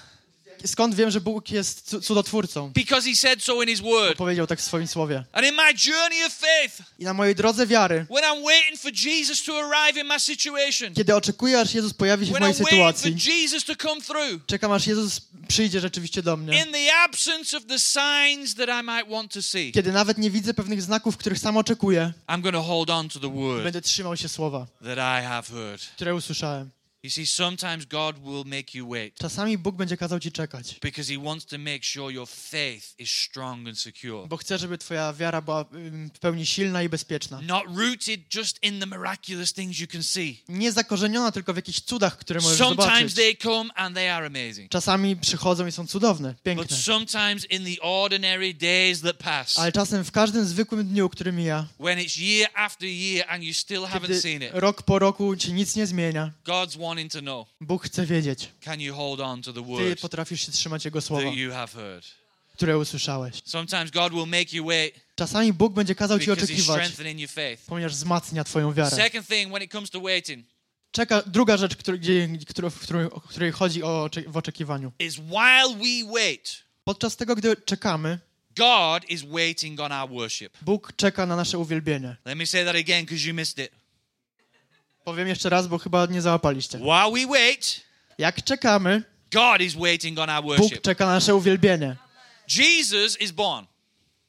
[0.67, 2.71] Skąd wiem, że Bóg jest cu- cudotwórcą?
[2.75, 4.17] Because he said so in his word.
[4.19, 5.25] Powiedział tak w swoim słowie.
[5.33, 8.93] And in my journey of faith, I na mojej drodze wiary, when I'm waiting for
[9.07, 12.69] Jesus to arrive in my situation, kiedy oczekuję, aż Jezus pojawi się w mojej waiting
[12.69, 16.65] for sytuacji, Jesus to come through, czekam, aż Jezus przyjdzie rzeczywiście do mnie.
[16.67, 20.31] in the absence of the signs that I might want to see, Kiedy nawet nie
[20.31, 23.81] widzę pewnych znaków, których sam oczekuję, I'm going to hold on to the word będę
[23.81, 25.83] trzymał się słowa, that I have heard.
[25.97, 26.71] które usłyszałem.
[27.03, 31.13] You see, sometimes God will make you wait Czasami Bóg będzie kazał ci czekać, because
[31.13, 34.29] He wants to make sure your faith is strong and secure.
[34.29, 35.65] bo chce, żeby twoja wiara była
[36.15, 37.41] w pełni silna i bezpieczna.
[37.41, 40.43] Not rooted just in the miraculous things you can see.
[40.49, 43.15] Nie zakorzeniona tylko w jakichś cudach, które możesz Sometimes zobaczyć.
[43.15, 44.71] they come and they are amazing.
[44.71, 46.77] Czasami przychodzą i są cudowne, But piękne.
[46.77, 51.67] sometimes in the ordinary days that pass, Ale czasem w każdym zwykłym dniu, który mija,
[51.79, 55.53] when it's year after year and you still haven't seen it, rok po roku ci
[55.53, 58.49] nic nie zmienia, God's wanting to know Bóg chce wiedzieć.
[58.61, 61.53] can you hold on to the Ty word potrafisz się trzymać Jego słowa, that you
[61.53, 62.07] have heard?
[62.55, 63.35] które usłyszałeś.
[63.45, 67.63] Sometimes God will make you wait Czasami Bóg będzie kazał ci oczekiwać, strengthening your faith.
[67.67, 68.97] ponieważ wzmacnia twoją wiarę.
[68.97, 70.47] Second thing, when it comes to waiting,
[70.93, 74.93] Czeka, druga rzecz, który, gdzie, którą- w której, o której chodzi o, w oczekiwaniu.
[74.99, 78.19] is while we wait, Podczas tego, gdy czekamy,
[78.57, 80.53] God is waiting on our worship.
[80.63, 82.17] Bóg czeka na nasze uwielbienie.
[82.25, 83.73] Let me say that again because you missed it.
[85.05, 86.79] Powiem jeszcze raz, bo chyba nie załapaliście.
[86.79, 87.81] While we wait,
[88.19, 90.83] Jak czekamy, God is waiting on our Bóg worship.
[90.83, 91.97] czeka na nasze uwielbienie.
[92.49, 93.67] Jesus is born.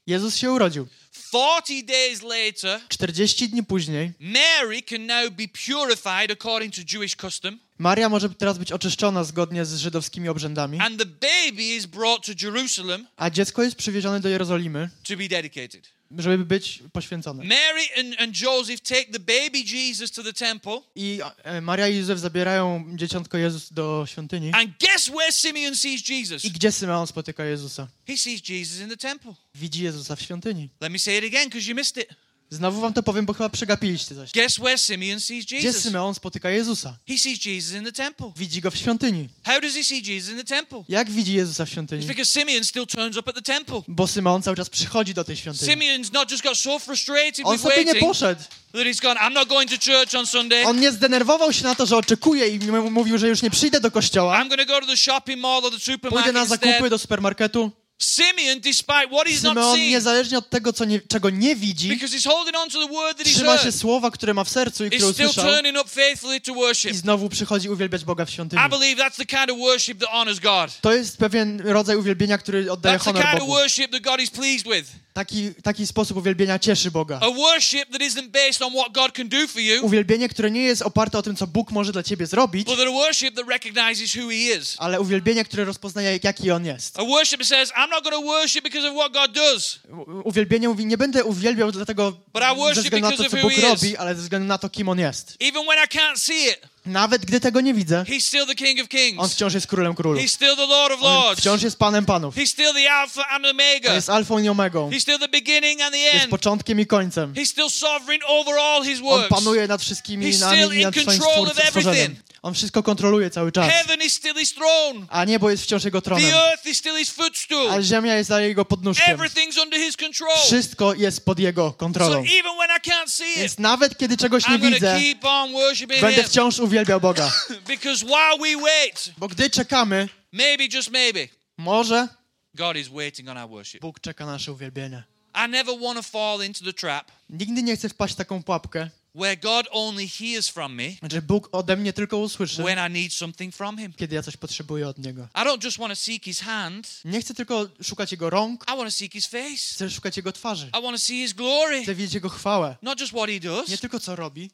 [0.08, 0.88] Jezus się urodził.
[1.32, 7.60] 40 days later, 40 dni później Mary can now be purified according to Jewish custom,
[7.78, 12.46] Maria może teraz być oczyszczona zgodnie z żydowskimi obrzędami, and the baby is brought to
[12.46, 15.90] Jerusalem a dziecko jest przywiezione do Jerozolimy, to be dedicated.
[16.18, 17.44] Żeby być poświęcone.
[17.44, 21.96] Mary and, and Joseph take the baby Jesus to the temple, I e, Maria i
[21.98, 24.52] Józef zabierają dzieciątko Jezus do świątyni.
[24.54, 26.46] and guess where Simeon sees Jesus?
[26.46, 27.88] I gdzie Symeon spotyka Jezusa?
[28.08, 29.34] He sees Jesus in the temple.
[29.56, 30.70] Widzi Jezusa w świątyni.
[30.82, 32.10] Let me say it again because you missed it.
[32.54, 34.32] Znowu wam to powiem, bo chyba przegapiliście coś.
[34.32, 35.84] Guess where Simeon sees Gdzie Jesus?
[35.84, 36.98] Symeon spotyka Jezusa?
[37.08, 38.32] He sees Jesus in the temple.
[38.36, 39.30] Widzi go w świątyni.
[39.46, 40.84] How does he see Jesus in the temple?
[40.90, 42.06] Jak widzi Jezusa w It's świątyni?
[42.06, 43.82] because Simeon still turns up at the temple.
[43.88, 45.72] Bo Symeon cały czas przychodzi do tej świątyni.
[45.72, 48.42] Simeon's not just got so frustrated On with sobie nie waiting poszedł.
[48.74, 50.64] that he's gone, I'm not going to church on Sunday.
[50.66, 52.60] On nie zdenerwował się na to, że oczekuje i
[52.92, 54.36] mówił, że już nie przyjdę do kościoła.
[54.44, 56.90] I'm going to go to the shopping mall or the Pójdę supermarket na zakupy instead.
[56.90, 57.72] do supermarketu.
[58.04, 61.90] Simeon, despite what he's not Symeon seeing, niezależnie od tego, co nie, czego nie widzi,
[61.90, 64.44] because he's holding on to the word that he's trzyma się heard, słowa, które ma
[64.44, 66.92] w sercu i które is still usłyszał turning up faithfully to worship.
[66.92, 68.62] i znowu przychodzi uwielbiać Boga w świątyni.
[68.68, 70.82] I believe that's the kind of worship that honors God.
[70.82, 73.52] To jest pewien rodzaj uwielbienia, który oddaje That's the honor kind of Bogu.
[73.52, 74.92] worship that God is pleased with.
[75.14, 77.20] Taki, taki sposób uwielbienia cieszy Boga.
[77.22, 80.62] A worship that isn't based on what God can do for you, Uwielbienie, które nie
[80.64, 83.48] jest oparte o tym, co Bóg może dla ciebie zrobić, but that a worship that
[83.48, 84.76] recognizes who He is.
[84.78, 87.00] ale uwielbienie, które rozpoznaje, jaki On jest.
[87.00, 90.22] A worship that says, I'm not going to worship because of what God does, U-
[90.30, 93.38] Uwielbienie mówi, nie będę uwielbiał dlatego But I worship ze względu na to, because co
[93.38, 95.36] of who Bóg robi, ale ze względu na to, kim On jest.
[95.40, 96.60] even when I can't see it.
[96.86, 99.34] Nawet gdy tego nie widzę, He's still the King of On Kings.
[99.34, 100.24] wciąż jest Królem Królów.
[100.24, 101.42] He's still the Lord of On Lords.
[101.42, 102.36] wciąż jest Panem Panów.
[102.36, 103.94] He's still the Alpha and On Omega.
[103.94, 104.90] jest alfą i omegą.
[104.90, 106.30] He's still the beginning and the Jest end.
[106.30, 107.34] początkiem i końcem.
[107.34, 109.30] He's still sovereign over all His On works.
[109.30, 112.20] panuje nad wszystkimi He's nami still i in nad control of everything.
[112.44, 113.72] On wszystko kontroluje cały czas.
[113.74, 115.06] Heaven is still His throne.
[115.10, 116.30] A niebo jest wciąż Jego tronem.
[116.30, 117.72] The earth is still His footstool.
[117.72, 119.18] A ziemia jest za Jego podnóżkiem.
[119.18, 120.38] Everything's under His control.
[120.46, 122.18] Wszystko jest pod Jego So kontrolą.
[122.18, 125.52] even when I can't see it, Więc nawet kiedy czegoś nie I'm widzę, keep on
[125.52, 126.71] worshiping będę wciąż uwielbiał
[127.02, 127.32] Boga.
[127.68, 132.08] Because while we wait, Bo gdy czekamy, maybe, just maybe, może
[132.56, 133.82] God is waiting on our worship.
[133.82, 135.04] Bóg czeka na nasze uwielbienie.
[135.36, 138.90] I never want to fall into the trap Nigdy nie chcę wpaść w taką pułapkę,
[139.16, 143.14] where God only hears from me że Bóg ode mnie tylko usłyszy, when I need
[143.14, 143.94] something from Him.
[143.94, 145.28] kiedy ja coś potrzebuję od Niego.
[145.36, 148.78] I don't just want to seek His hand, Nie chcę tylko szukać Jego rąk, I
[148.78, 149.74] want to seek His face.
[149.74, 150.68] chcę szukać Jego twarzy.
[150.80, 151.84] I want to see His glory.
[151.84, 152.76] Chcę widzieć Jego chwałę.
[152.82, 154.52] Not just what He Nie does, tylko co robi,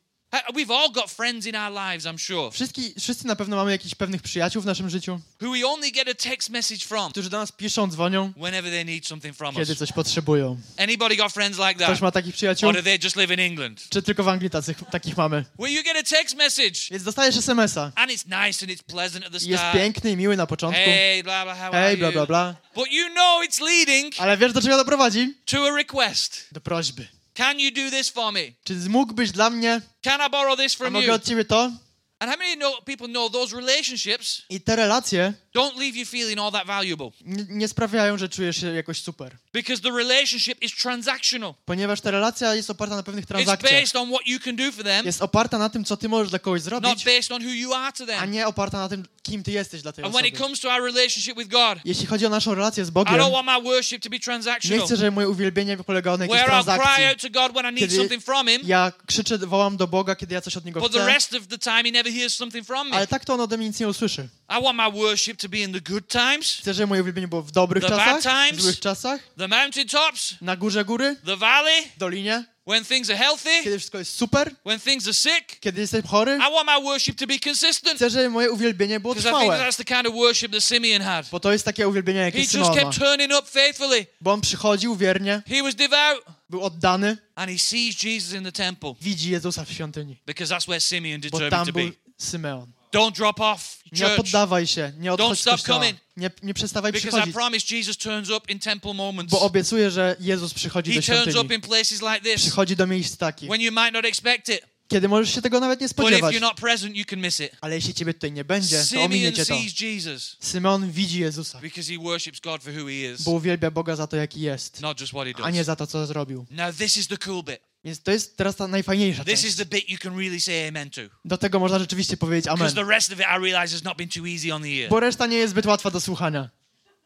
[0.53, 3.95] We've all got friends in our lives, I'm sure, Wszyscy, wszyscy na pewno mamy jakichś
[3.95, 7.37] pewnych przyjaciół w naszym życiu, who we only get a text message from którzy do
[7.37, 9.79] nas piszą, dzwonią, whenever they need something from kiedy us.
[9.79, 10.57] coś potrzebują.
[10.77, 12.01] Anybody got friends like Ktoś that?
[12.01, 12.69] ma takich przyjaciół?
[12.69, 13.89] Or do they just live in England?
[13.89, 15.45] Czy tylko w Anglii tacy, takich mamy?
[15.59, 17.91] Where you get a text message Więc dostajesz SMS-a.
[17.95, 19.73] and it's nice and it's pleasant at the Jest start.
[19.77, 20.81] piękny i miły na początku.
[20.81, 21.97] Hey, blah, blah, how you?
[21.97, 22.55] bla, bla, bla.
[22.75, 25.33] But you know it's leading Ale wiesz, do czego doprowadzi?
[25.45, 26.47] to a request.
[26.51, 27.07] Do prośby.
[27.37, 28.39] Can you do this for me?
[28.63, 31.13] Czy mógłbyś dla mnie, Can I borrow this a from mogę you?
[31.13, 31.71] od ciebie to?
[32.19, 36.39] And how many know, people know those relationships I te relacje don't leave you feeling
[36.39, 37.09] all that valuable?
[37.21, 39.37] nie, nie sprawiają, że czujesz się jakoś super.
[39.53, 41.53] Because the relationship is transactional.
[41.65, 43.71] Ponieważ ta relacja jest oparta na pewnych It's transakcjach.
[43.81, 46.29] based on what you can do for them, Jest oparta na tym, co ty możesz
[46.29, 48.31] dla kogoś not zrobić, based on who you are to a them.
[48.31, 50.83] nie oparta na tym, kim ty jesteś dla tej And when it comes to our
[50.83, 54.03] relationship with God, Jeśli chodzi o naszą relację z I Bogiem, don't want my worship
[54.03, 54.85] to be nie transactional.
[54.85, 57.05] chcę, żeby moje uwielbienie polegało na jakiejś Where I'll cry transakcji.
[57.05, 60.15] out to God when I need Kiedy something from Him, Ja krzyczę, wołam do Boga,
[60.15, 62.35] kiedy ja coś od Niego but the chcę, rest of the time He never hears
[62.35, 62.95] something from me.
[62.95, 64.27] ale tak to On ode mnie nic nie usłyszy.
[64.59, 67.41] I want my worship to be in the good times, Chcę, żeby moje uwielbienie było
[67.41, 68.57] w dobrych The bad czasach, times.
[68.59, 73.17] w złych czasach, the mountaintops, na górze góry, the valley, w dolinie, when things are
[73.17, 75.59] healthy, kiedy wszystko jest super, when things are sick.
[75.59, 76.35] kiedy jestem chory.
[76.35, 77.95] I want my worship to be consistent.
[77.95, 80.63] Chcę, żeby moje uwielbienie było Because I think trwałe, that's the kind of worship that
[80.63, 81.25] Simeon had.
[81.31, 82.75] bo to jest takie uwielbienie, He jakie just Simon ma.
[82.81, 84.05] kept turning up faithfully.
[84.21, 86.25] Bo on przychodził wiernie, He was devout.
[86.49, 90.65] był oddany, And he sees Jesus in the temple widzi Jezusa w świątyni, because that's
[90.65, 91.91] where Simeon determined to be.
[92.17, 92.67] Symeon.
[92.93, 95.97] Don't drop off, Nie poddawaj się, nie odchodź z stop coming.
[96.17, 99.31] Nie, nie przestawaj Because I przychodzić, promise Jesus turns up in temple moments.
[99.31, 101.55] bo obiecuję, że Jezus przychodzi He do turns up świątyni.
[101.55, 104.61] in places like this Przychodzi do miejsc takich, when you might not expect it.
[104.87, 106.35] kiedy możesz się tego nawet nie But if spodziewać.
[106.35, 107.51] you're not present, you can miss it.
[107.61, 109.61] Ale jeśli ciebie tutaj nie będzie, to ominie Simeon cię to.
[109.61, 113.71] sees Jesus Symeon widzi Jezusa, because he worships God for who he is, bo uwielbia
[113.71, 116.45] Boga za to, jaki jest, not just what he a nie za to, co zrobił.
[116.51, 117.59] Now, this is the cool bit.
[117.83, 120.89] Więc to jest teraz ta najfajniejsza This is the bit you can really say amen
[120.89, 121.01] to.
[121.25, 122.57] Do tego można rzeczywiście powiedzieć amen.
[122.57, 124.89] Because the rest of it, I realize, has not been too easy on the ear.
[124.89, 126.49] Bo reszta nie jest zbyt łatwa do słuchania.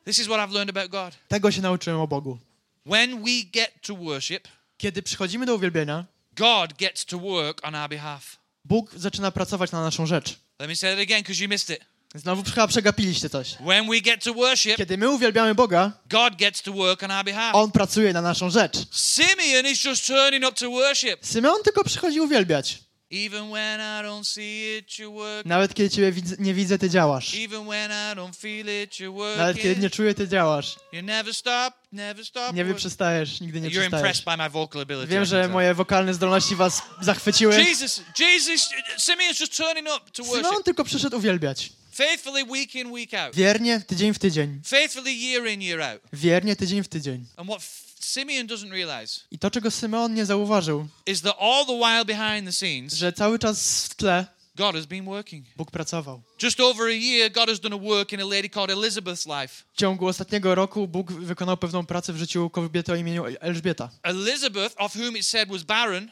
[0.06, 1.18] This is what I've learned about God.
[1.28, 2.40] Tego się nauczyłem o Bogu.
[2.86, 6.06] When we get to worship, Kiedy przychodzimy do uwielbienia,
[6.36, 8.38] God gets to work on our behalf.
[8.66, 10.40] Bóg zaczyna pracować na naszą rzecz.
[10.60, 11.86] Let me say that again because you missed it.
[12.16, 13.54] Znowu chyba przegapiliście coś.
[13.54, 17.26] When we get to worship, Kiedy my uwielbiamy Boga, God gets to work on our
[17.26, 17.56] behalf.
[17.56, 18.78] On pracuje na naszą rzecz.
[18.92, 21.26] Simeon is just turning up to worship.
[21.26, 22.80] Symeon tylko przychodzi uwielbiać.
[23.14, 25.46] Even when I don't see it, you work.
[25.46, 27.36] Nawet kiedy Ciebie widz- nie widzę, Ty działasz.
[27.36, 30.76] Even when I don't feel it, you're Nawet kiedy nie czuję, Ty działasz.
[30.94, 32.54] You never stop, never stop.
[32.56, 33.94] Nie wyprzestajesz, nigdy nie You're przestajesz.
[33.94, 35.08] impressed by my vocal ability.
[35.08, 37.56] Wiem, że moje wokalne zdolności Was zachwyciły.
[37.56, 40.46] Jesus, Jesus, Simeon's just turning up to worship.
[40.46, 41.70] Symeon tylko przyszedł uwielbiać.
[41.92, 43.36] Faithfully week in, week out.
[43.36, 44.62] Wiernie, tydzień w tydzień.
[44.66, 46.02] Faithfully year in, year out.
[46.14, 47.26] Wiernie, tydzień w tydzień.
[47.38, 47.62] And what
[48.00, 52.46] Simeon doesn't realize I to, czego Symeon nie zauważył, is that all the while behind
[52.46, 54.26] the scenes, że cały czas w tle
[54.56, 55.46] God has been working.
[55.58, 56.22] Bóg pracował.
[56.44, 59.64] Just over a year, God has done a work in a lady called Elizabeth's life.
[59.74, 63.90] W ciągu ostatniego roku Bóg wykonał pewną pracę w życiu kobiety o imieniu Elżbieta.
[64.04, 66.12] Elizabeth, of whom it said was barren,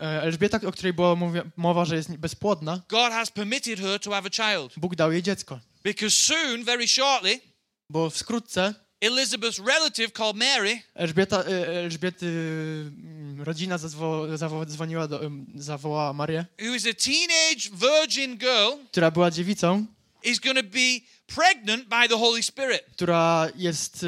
[0.00, 1.14] Elżbieta, o której była
[1.56, 4.72] mowa- że jest bezpłodna, God has permitted her to have a child.
[4.76, 5.60] Bóg dał jej dziecko.
[5.84, 7.40] Because soon, very shortly,
[7.90, 15.20] Bo wkrótce Elizabeth's relative called Mary Elżbieta, e, Elżbiety mm, rodzina zadzwo, zawo, dzwoniła do,
[15.54, 19.86] zawołała Marię, who is a teenage virgin girl, która była dziewicą,
[20.24, 21.00] is going to be
[21.34, 22.82] pregnant by the Holy Spirit.
[22.92, 24.06] która jest,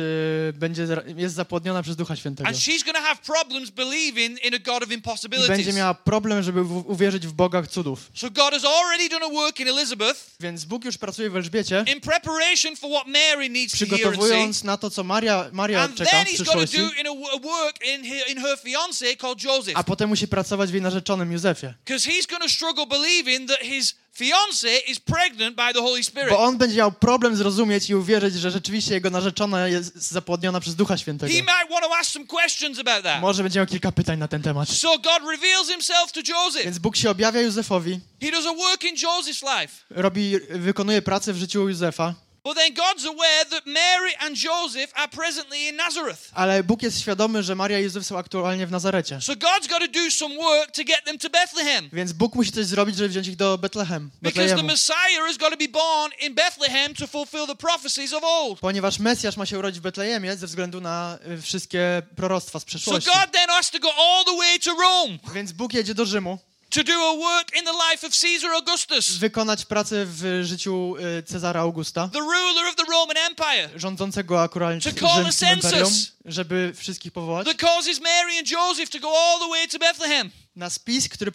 [0.49, 2.49] e, będzie, jest zapłodniona przez Ducha Świętego.
[2.49, 5.75] And she's going to have problems believing in a God of I będzie impossibilities.
[5.77, 8.11] miała problem, żeby w, uwierzyć w Boga cudów.
[8.15, 11.85] So God has already done a work in Elizabeth Więc Bóg już pracuje w Elżbiecie,
[11.95, 15.97] in preparation for what Mary needs to hear przygotowując na to, co Maria, Maria And
[15.97, 18.39] czeka then w he's to przyszłości, do in a, w- a work in her, in
[18.43, 19.77] her fiance called Joseph.
[19.77, 21.75] a potem musi pracować w jej narzeczonym Józefie.
[21.85, 26.31] Because he's going to struggle believing that his fiance is pregnant by the Holy Spirit.
[26.31, 30.75] Bo on będzie miał problem zrozumieć i uwierzyć, że rzeczywiście jego narzeczona jest zapłodniona przez
[30.75, 31.33] Ducha Świętego.
[31.33, 33.21] He might want to ask some questions about that.
[33.21, 34.69] Może będzie miał kilka pytań na ten temat.
[34.69, 36.65] So God reveals himself to Joseph.
[36.65, 39.75] Więc Bóg się objawia Józefowi, He does a work in Joseph's life.
[39.91, 45.09] robi, wykonuje pracę w życiu Józefa, But then God's aware that Mary and Joseph are
[45.09, 46.31] presently in Nazareth.
[46.35, 49.21] ale Bóg jest świadomy, że Maria i Józef są aktualnie w Nazarecie.
[49.21, 51.89] So God's got to do some work to get them to Bethlehem.
[51.93, 54.63] Więc Bóg musi coś zrobić, żeby wziąć ich do Betlehem, Because the.
[54.63, 58.61] Messiah has got to be born in Bethlehem to fulfill the prophecies of old.
[58.61, 62.67] Ponieważ Mesjasz ma się urodzić w Betlejemie ze względu na y, wszystkie proroctwa z So
[62.67, 63.11] przeszłości.
[63.11, 66.39] God then has to go all the way to Rome Więc Bóg jedzie do Rzymu,
[66.73, 71.23] to do a work in the life of Caesar Augustus, wykonać pracę w życiu y,
[71.23, 75.85] Cezara Augusta, the ruler of the Roman Empire, rządzącego akurat to call a rzymskim imperium,
[75.85, 76.13] census.
[76.25, 80.31] żeby wszystkich powołać, that causes Mary and Joseph to go all the way to Bethlehem.
[80.57, 81.33] Na spis, który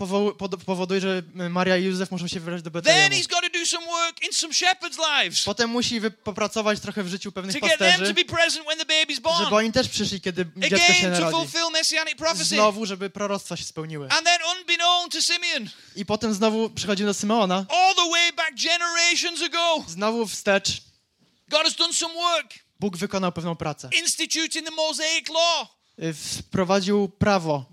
[0.66, 3.16] powoduje, że Maria i Józef muszą się wybrać do Then Betlejemu.
[3.16, 7.08] he's got to do some work in some shepherds' lives Potem musi popracować trochę w
[7.08, 10.46] życiu pewnych to to pasterzy, be present when the baby's żeby oni też przyszli, kiedy
[10.58, 11.38] dziecko się to narodzi.
[11.38, 12.46] fulfill messianic prophecy.
[12.56, 14.10] Znowu, żeby proroctwa się spełniły.
[14.12, 18.52] And then, unbeknown to Simeon, I potem znowu przychodzimy do Symeona, all the way back
[18.56, 20.82] generations ago, znowu wstecz,
[21.50, 23.90] God has done some work, Bóg wykonał pewną pracę.
[24.00, 25.77] instituting the Mosaic law,
[26.14, 27.66] Wprowadził prawo,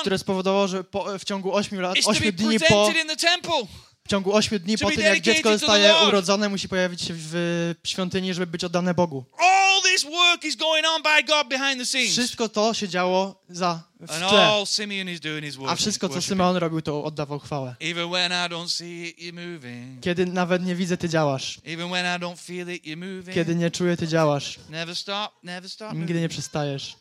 [0.00, 2.86] które spowodowało, że po, w ciągu 8 lat, is to be 8 dni po,
[4.06, 8.34] w ciągu 8 dni po tym, jak dziecko zostaje urodzone, musi pojawić się w świątyni,
[8.34, 9.24] żeby być oddane Bogu.
[12.10, 14.66] Wszystko to się działo za, w tle.
[14.66, 15.08] Simeon
[15.72, 16.22] A wszystko, co.
[16.22, 17.76] Symeon robił, to oddawał chwałę.
[20.00, 21.58] Kiedy nawet nie widzę, Ty działasz.
[23.34, 24.58] Kiedy nie czuję, Ty działasz.
[26.00, 26.96] Nigdy nie przestajesz.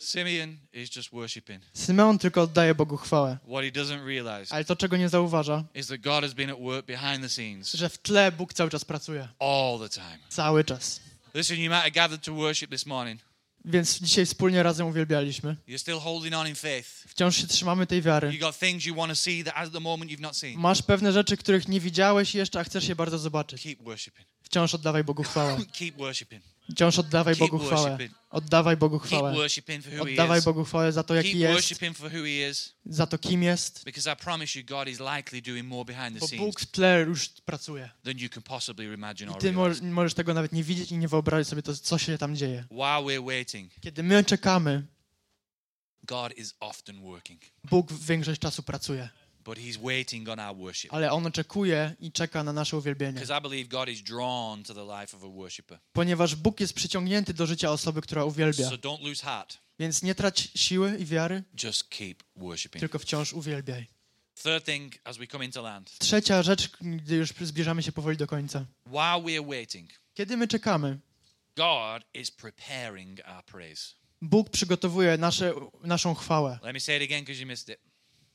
[0.00, 1.62] Simeon is just worshiping.
[1.74, 3.38] Symeon tylko oddaje Bogu chwałę.
[3.48, 6.58] What he doesn't realize Ale to, czego nie zauważa, is that God has been at
[6.60, 9.28] work behind the scenes że w tle Bóg cały czas pracuje.
[9.38, 10.18] all the time.
[10.28, 11.00] Cały czas.
[11.34, 13.20] Listen, you might have gathered to worship this morning.
[13.64, 15.56] Więc dzisiaj wspólnie razem uwielbialiśmy.
[15.68, 16.88] You're still holding on in faith.
[17.08, 18.34] Wciąż się trzymamy tej wiary.
[18.34, 20.58] You got things you want to see that at the moment you've not seen.
[20.58, 23.62] Masz pewne rzeczy, których nie widziałeś jeszcze, a chcesz je bardzo zobaczyć.
[23.62, 24.28] Keep worshiping.
[24.42, 25.58] Wciąż oddawaj Bogu chwałę.
[26.70, 27.90] Wciąż oddawaj Bogu chwałę.
[28.30, 29.32] Oddawaj Bogu chwałę.
[30.02, 30.42] Oddawaj.
[30.42, 31.68] Bogu chwałę za to, jaki jest,
[32.86, 33.84] za to, kim jest.
[36.20, 37.90] Bo Bóg w tle już pracuje.
[39.36, 39.52] I ty
[39.82, 42.64] możesz tego nawet nie widzieć i nie wyobrazić sobie, to, co się tam dzieje.
[43.80, 44.86] Kiedy my czekamy,
[47.64, 49.08] Bóg większość czasu pracuje.
[49.44, 50.94] But he's waiting on our worship.
[50.94, 53.12] Ale On oczekuje i czeka na nasze uwielbienie.
[53.20, 55.78] Because I believe God is drawn to the life of a worshipper.
[55.92, 58.70] Ponieważ Bóg jest przyciągnięty do życia osoby, która uwielbia.
[58.70, 59.58] So don't lose heart.
[59.78, 62.80] Więc nie trać siły i wiary, Just keep worshiping.
[62.80, 63.86] tylko wciąż uwielbiaj.
[64.42, 68.26] Third thing, as we come into land, Trzecia rzecz, gdy już zbliżamy się powoli do
[68.26, 68.66] końca.
[68.86, 70.98] while we're waiting, Kiedy my czekamy,
[71.56, 73.94] God is preparing our praise.
[74.22, 76.58] Bóg przygotowuje nasze, naszą chwałę.
[76.62, 77.80] Let me say it again because you missed it.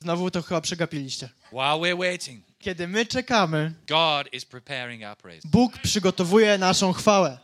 [0.01, 1.29] Znowu to chyba przegapiliście.
[1.51, 5.47] While we're waiting, Kiedy my czekamy, God is preparing our praise.
[5.47, 7.37] Bóg przygotowuje naszą chwałę.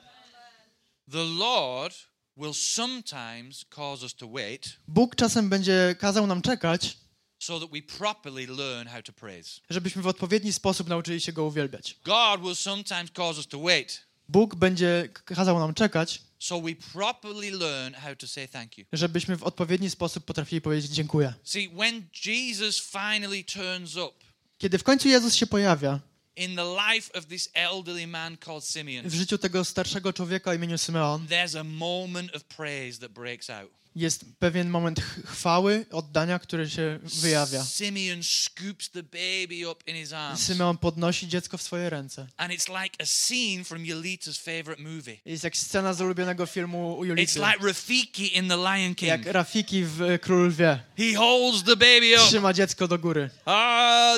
[1.12, 1.96] The Lord
[2.38, 6.98] will sometimes cause us to wait Bóg czasem będzie kazał nam czekać,
[7.40, 9.62] so that we properly learn how to praise.
[9.70, 11.96] żebyśmy w odpowiedni sposób nauczyli się Go uwielbiać.
[12.06, 17.52] God will sometimes cause us to wait Bóg będzie kazał nam czekać, so we properly
[17.52, 18.86] learn how to say thank you.
[18.94, 21.34] żebyśmy w odpowiedni sposób potrafili powiedzieć dziękuję.
[21.44, 24.14] See, when Jesus finally turns up
[24.58, 26.00] Kiedy w końcu Jezus się pojawia
[26.36, 30.54] in the life of this elderly man called Simeon, w życiu tego starszego człowieka o
[30.54, 33.81] imieniu Symeon, there's a moment of praise that breaks out.
[33.96, 37.64] Jest pewien moment ch- chwały, oddania, który się wyjawia.
[37.64, 40.40] Simeon scoops the baby up in his arms.
[40.44, 42.28] Symeon podnosi dziecko w swoje ręce.
[42.38, 45.18] And it's like a scene from Yolita's favorite movie.
[45.26, 49.26] Jest jak scena z ulubionego filmu u It's like Rafiki in The Lion Jak King.
[49.26, 50.80] Rafiki w e, Król Lwie.
[50.98, 52.28] He holds the baby up.
[52.28, 53.30] Trzyma dziecko do góry.
[53.46, 54.18] Ah,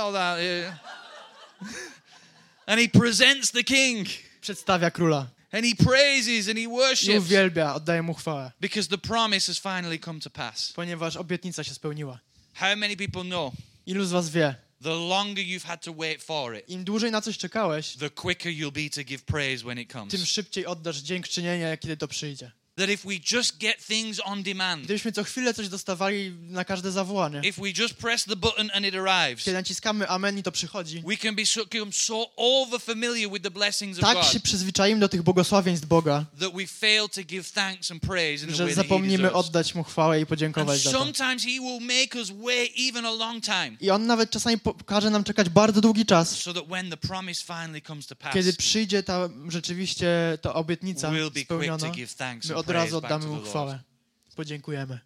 [0.00, 0.38] all that.
[2.66, 4.08] And he presents the king.
[4.40, 5.26] Przedstawia króla.
[5.52, 7.24] And he praises and he I worships.
[7.26, 8.52] uwielbia, oddaje mu chwałę.
[8.60, 10.72] Because the promise has finally come to pass.
[10.72, 12.18] Ponieważ obietnica się spełniła.
[12.54, 13.52] How many people know
[13.86, 14.54] Ilu z was wie?
[14.82, 18.52] the longer you've had to wait for it, Im dłużej na coś czekałeś, the quicker
[18.52, 20.10] you'll be to give praise when it comes?
[20.10, 22.50] tym szybciej oddasz dziękczynienie, kiedy to przyjdzie.
[22.78, 26.92] That if we just get things on demand, Gdybyśmy co chwilę coś dostawali na każde
[26.92, 30.52] zawołanie, if we just press the button and it arrives, kiedy naciskamy amen i to
[30.52, 31.60] przychodzi, we can be so,
[31.92, 36.24] so over familiar with the blessings of tak God się przyzwyczaimy do tych błogosławieństw Boga,
[36.40, 39.74] that we fail to give thanks and praise in the way that He zapomnimy oddać
[39.74, 40.98] Mu chwałę i podziękować za to.
[40.98, 45.10] sometimes He will make us wait even a long time, I On nawet czasami każe
[45.10, 48.52] nam czekać bardzo długi czas, so that when the promise finally comes to pass, kiedy
[48.52, 53.26] przyjdzie ta rzeczywiście ta obietnica we'll be quick spełniona, to give thanks od razu oddamy
[53.26, 53.80] Mu chwałę.
[54.36, 55.00] Podziękujemy.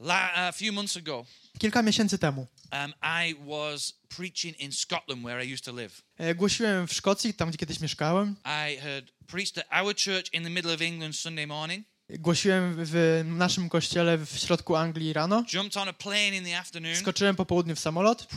[0.00, 1.26] La- a few months ago,
[1.58, 2.92] Kilka miesięcy temu um,
[3.28, 6.02] I was preaching in Scotland, where I used to live.
[6.18, 8.36] e, głosiłem w Szkocji, tam gdzie kiedyś mieszkałem.
[8.44, 13.22] I had preached at our church in the middle of England Sunday morning, Głosiłem w
[13.24, 15.44] naszym kościele w środku Anglii rano.
[16.94, 18.28] Skoczyłem po południu w samolot.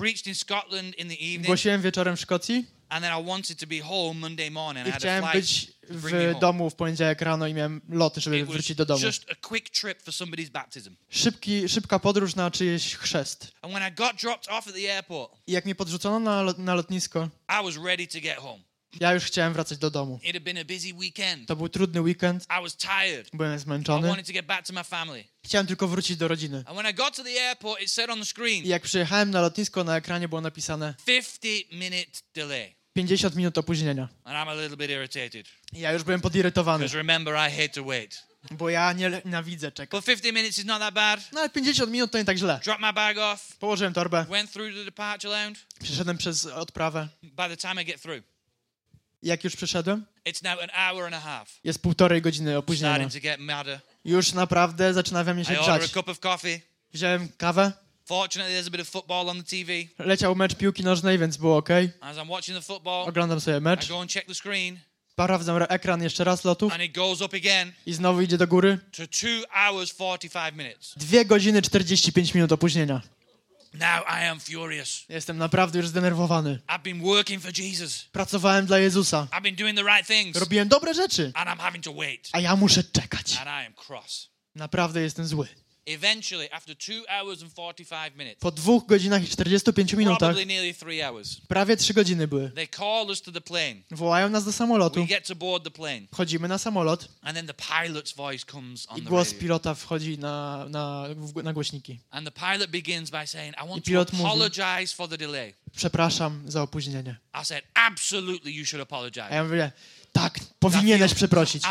[0.98, 4.86] in in the Głosiłem wieczorem w Szkocji I wanted to be home Monday morning.
[4.88, 8.46] I i had a chciałem być w domu w poniedziałek rano i miałem loty, żeby
[8.46, 9.06] wrócić do domu.
[9.06, 10.96] just a quick trip for somebody's baptism.
[11.10, 13.52] Szybki, szybka podróż na czyjeś chrzest.
[13.62, 16.76] And when I got dropped off at the airport, I jak mnie podrzucono na, na
[16.76, 18.70] lotnisko, I was ready to get home.
[19.00, 20.20] Ja już chciałem wracać do domu.
[20.24, 21.48] It had been a busy weekend.
[21.48, 23.30] To był trudny weekend, I was tired.
[23.34, 24.08] byłem I zmęczony.
[24.08, 25.24] wanted to get back to my family.
[25.46, 26.64] Chciałem tylko wrócić do rodziny.
[28.64, 32.79] I jak przyjechałem na lotnisko, na ekranie było napisane 50 minute delay.
[33.00, 34.08] 50 minut opóźnienia.
[35.74, 38.24] I ja już byłem podirytowany, remember, I hate to wait.
[38.52, 40.00] bo ja nie nienawidzę czekać.
[40.00, 41.20] But 50 minutes is not that bad.
[41.34, 42.60] No ale 50 minut to nie tak źle.
[42.64, 45.60] Dropped my bag off, Położyłem torbę, went through the departure lounge.
[45.84, 47.08] przeszedłem przez odprawę.
[47.24, 48.24] By the time I get through,
[49.24, 51.60] jak już przeszedłem, it's now an hour and a half.
[51.64, 52.96] jest półtorej godziny opóźnienia.
[52.96, 53.80] Starting to get madder.
[54.06, 55.92] Już naprawdę zaczyna we mnie I się order a grzać.
[55.92, 56.62] cup of coffee.
[56.94, 57.72] Wziąłem kawę,
[58.10, 59.88] Fortunately, there's a bit of football on the TV.
[60.00, 61.70] leciał mecz piłki nożnej, więc było ok.
[62.02, 64.80] As I'm watching the football, Oglądam sobie I mecz, go and check the screen,
[65.12, 68.80] sprawdzam ekran jeszcze raz lotów and it goes up again i znowu idzie do góry.
[68.98, 70.94] to 2 hours 45 minutes.
[70.98, 73.02] Dwie godziny 45 minut opóźnienia.
[73.74, 75.06] Now I am furious.
[75.10, 76.60] Jestem naprawdę już zdenerwowany.
[76.68, 78.06] I've been working for Jesus.
[78.12, 79.28] Pracowałem dla Jezusa.
[79.32, 82.30] I've been doing the right things, Robiłem dobre rzeczy, and I'm having to wait.
[82.32, 83.38] a ja muszę czekać.
[83.38, 84.30] And I am cross.
[84.56, 85.48] Naprawdę jestem zły.
[85.90, 90.74] Eventually, after 2 hours and 45 minutes, Po dwóch godzinach i 45 minutach, probably nearly
[90.74, 92.52] 3 hours, prawie trzy godziny były.
[92.56, 93.76] they call us to the plane.
[93.92, 97.48] Wołają nas do samolotu, We get to board the plane, wchodzimy na samolot and then
[97.48, 101.06] the pilot's voice comes on i głos pilota wchodzi na, na,
[101.44, 102.00] na głośniki.
[102.12, 105.54] And the pilot begins by saying, I pilot mówi- apologize for the delay.
[105.78, 107.16] Przepraszam za opóźnienie.
[107.42, 109.28] I said, absolutely you should A apologize.
[109.36, 109.72] ja mówię,
[110.14, 111.64] tak, powinieneś przeprosić.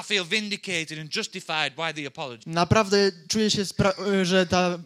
[2.46, 4.78] Naprawdę czuję się, spra- że ta,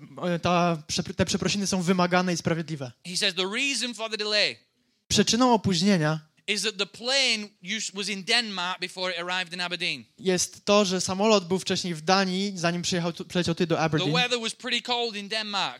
[0.43, 2.93] ta, przepr- te przeprosiny są wymagane i sprawiedliwe.
[3.07, 4.57] He says the reason for the delay
[5.09, 10.05] Przyczyną opóźnienia is that the plane used, was in Denmark before it arrived in Aberdeen.
[10.19, 14.15] jest to, że samolot był wcześniej w Danii, zanim przyjechał tu, przyleciał ty do Aberdeen.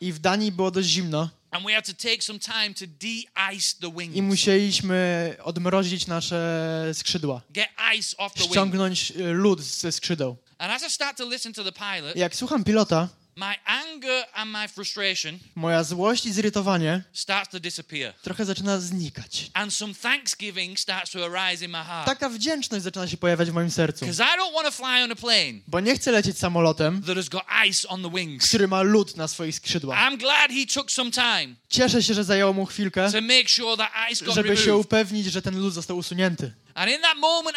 [0.01, 3.75] I w Danii było dość zimno and we had to take some time to de-ice
[3.81, 7.43] the i musieliśmy odmrozić nasze skrzydła.
[7.51, 8.53] get ice off the wings.
[8.53, 10.37] Ściągnąć y, lód ze skrzydeł.
[10.59, 14.51] And as I start to listen to the pilot, Jak słucham pilota, my anger and
[14.51, 18.15] my frustration moja złość i zirytowanie starts to disappear.
[18.23, 19.51] trochę zaczyna znikać.
[19.55, 22.07] And some thanksgiving starts to arise in my heart.
[22.07, 24.07] Taka wdzięczność zaczyna się pojawiać w moim sercu.
[24.07, 27.17] Because I don't want to fly on a plane Bo nie chcę lecieć samolotem, that
[27.17, 28.49] has got ice on the wings.
[28.49, 29.99] który ma lód na swoich skrzydłach.
[29.99, 33.77] I'm glad he took some time Cieszę się, że zajęło mu chwilkę, to make sure
[33.77, 36.53] that ice got żeby się upewnić, że ten lód został usunięty.
[36.75, 37.57] And in that moment,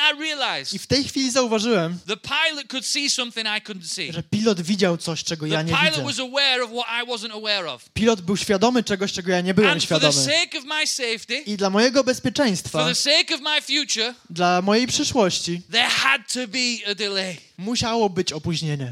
[0.73, 4.13] I w tej chwili zauważyłem, the pilot could see something I couldn't see.
[4.13, 6.03] że pilot widział coś, czego ja nie widzę.
[6.03, 7.89] was aware of what I wasn't aware of.
[7.89, 10.39] Pilot był świadomy czegoś, czego ja nie byłem And for the świadomy.
[10.39, 14.61] sake of my safety, I dla mojego for bezpieczeństwa, the sake of my future, dla
[14.61, 17.37] mojej przyszłości, there had to be a delay.
[17.57, 18.91] Musiało być opóźnienie.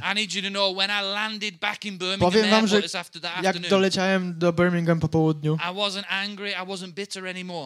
[2.19, 2.75] Powiem wam, że
[3.43, 5.57] jak doleciałem do Birmingham po południu,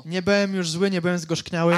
[0.05, 1.73] nie byłem już zły, nie byłem zgorzkniały.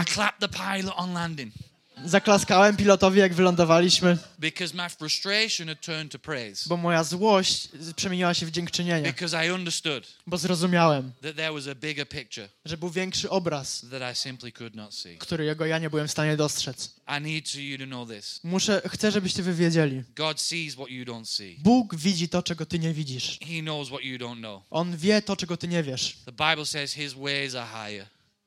[2.05, 6.69] Zaklaskałem pilotowi, jak wylądowaliśmy, because my frustration had turned to praise.
[6.69, 11.67] bo moja złość przemieniła się w dziękczynienie, Because I understood bo zrozumiałem, that there was
[11.67, 15.17] a bigger picture że był większy obraz, that I simply could not see.
[15.17, 16.95] którego ja nie byłem w stanie dostrzec.
[17.19, 18.39] I need to you to know this.
[18.43, 20.03] Muszę, chcę, żebyście wy wiedzieli.
[20.15, 21.57] God sees what you don't see.
[21.63, 23.39] Bóg widzi to, czego ty nie widzisz.
[23.47, 24.63] He knows what you don't know.
[24.69, 26.17] On wie to, czego ty nie wiesz.
[26.25, 28.05] The Bible says his ways are higher.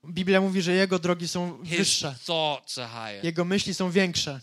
[0.09, 2.15] Biblia mówi, że jego drogi są wyższe,
[3.23, 4.41] jego myśli są większe.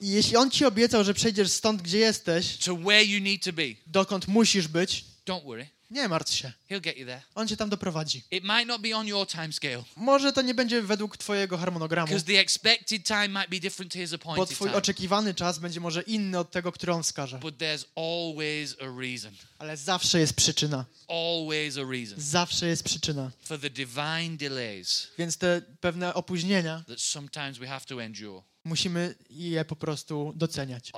[0.00, 3.52] I jeśli on ci obiecał, że przejdziesz stąd, gdzie jesteś, to where you need to
[3.52, 5.66] be, dokąd musisz być, don't worry.
[5.92, 6.52] Nie martw się.
[6.70, 7.20] He'll get you there.
[7.34, 8.22] On cię tam doprowadzi.
[8.30, 12.06] It might not be on your time scale Może to nie będzie według twojego harmonogramu,
[12.06, 14.78] because the expected time might be different to his bo appointed twój time.
[14.78, 17.38] oczekiwany czas będzie może inny od tego, który on wskaże.
[17.38, 19.32] But there's always a reason.
[19.58, 20.84] Ale zawsze jest przyczyna.
[21.08, 23.30] Always a reason Zawsze jest przyczyna.
[23.44, 29.14] for the divine delays Więc te pewne opóźnienia that sometimes we have to endure musimy
[29.30, 30.90] je po prostu doceniać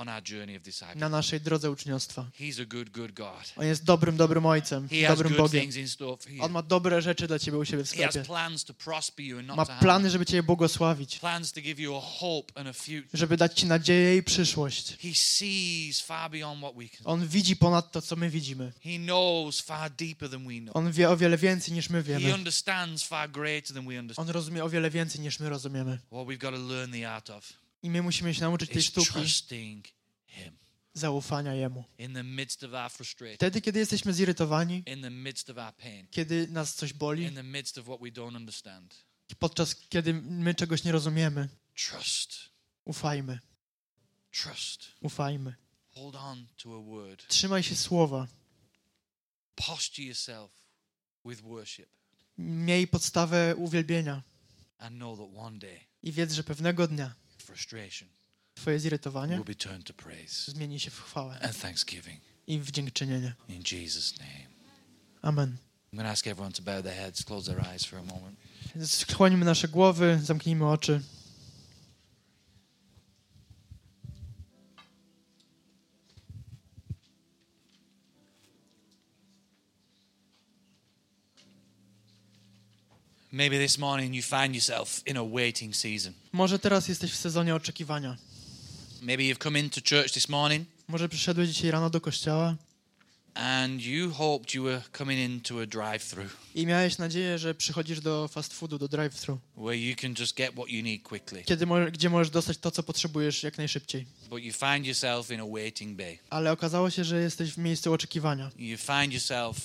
[1.01, 2.27] na naszej drodze uczniostwa.
[3.57, 5.63] On jest dobrym, dobrym ojcem, dobrym Bogiem.
[6.41, 8.25] On ma dobre rzeczy dla ciebie u siebie w sklepie.
[9.57, 11.21] Ma plany, żeby cię błogosławić,
[13.13, 14.97] żeby dać ci nadzieję i przyszłość.
[17.05, 18.73] On widzi ponad to, co my widzimy.
[20.75, 22.21] On wie o wiele więcej niż my wiemy.
[24.19, 25.99] On rozumie o wiele więcej niż my rozumiemy.
[27.85, 29.21] I my musimy się nauczyć tej sztuki
[30.95, 31.85] zaufania Jemu.
[33.35, 34.85] Wtedy, kiedy jesteśmy zirytowani,
[36.11, 37.31] kiedy nas coś boli,
[39.39, 41.49] podczas kiedy my czegoś nie rozumiemy,
[42.85, 43.39] ufajmy,
[45.01, 45.55] ufajmy.
[45.95, 47.29] Hold on to a word.
[47.29, 48.27] Trzymaj się słowa.
[49.55, 50.51] Posture yourself
[51.25, 51.89] with worship.
[52.39, 54.23] Miej podstawę uwielbienia
[56.03, 57.24] i wiedz, że pewnego dnia
[58.55, 62.71] twoje zirytowanie will be turned to praise zmieni się w chwałę and thanksgiving i w
[62.71, 63.35] dziękczynienie.
[63.49, 64.55] in Jesus' name.
[65.23, 65.57] Amen.
[65.93, 68.39] I'm going to ask everyone to bow their heads, close their eyes for a moment.
[68.85, 71.01] Skłonimy nasze głowy, zamknijmy oczy.
[83.35, 86.13] Maybe this morning you find yourself in a waiting season.
[86.33, 88.17] Może teraz jesteś w sezonie oczekiwania.
[89.03, 92.57] Maybe you've come into church this morning Może przyszedłeś dzisiaj rano do kościoła
[93.35, 98.29] and you hoped you were coming into a drive-through i miałeś nadzieję, że przychodzisz do
[98.29, 101.91] fast foodu, do drive-thru, where you can just get what you need quickly, kiedy mo-
[101.93, 104.07] gdzie możesz dostać to, co potrzebujesz jak najszybciej.
[104.31, 106.19] but you find yourself in a waiting bay.
[106.31, 108.51] Ale okazało się, że jesteś w miejscu oczekiwania.
[108.59, 109.57] You find yourself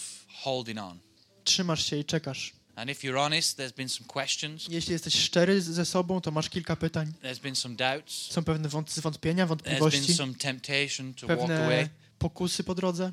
[0.44, 1.00] holding on.
[1.44, 2.59] Trzymasz się i czekasz.
[2.80, 6.50] And if you're honest, there's been some questions, Jeśli jesteś szczery ze sobą, to masz
[6.50, 7.14] kilka pytań.
[7.24, 11.40] there's been some doubts, Są pewne wąt- zwątpienia, there's been wątpliwości, some temptation to walk
[11.40, 13.12] away, pewne pokusy po drodze,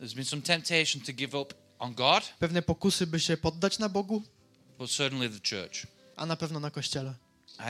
[0.00, 3.88] there's been some temptation to give up on God, pewne pokusy, by się poddać na
[3.88, 4.22] Bogu,
[4.78, 5.86] but certainly the church.
[6.16, 7.14] a na pewno na Kościele.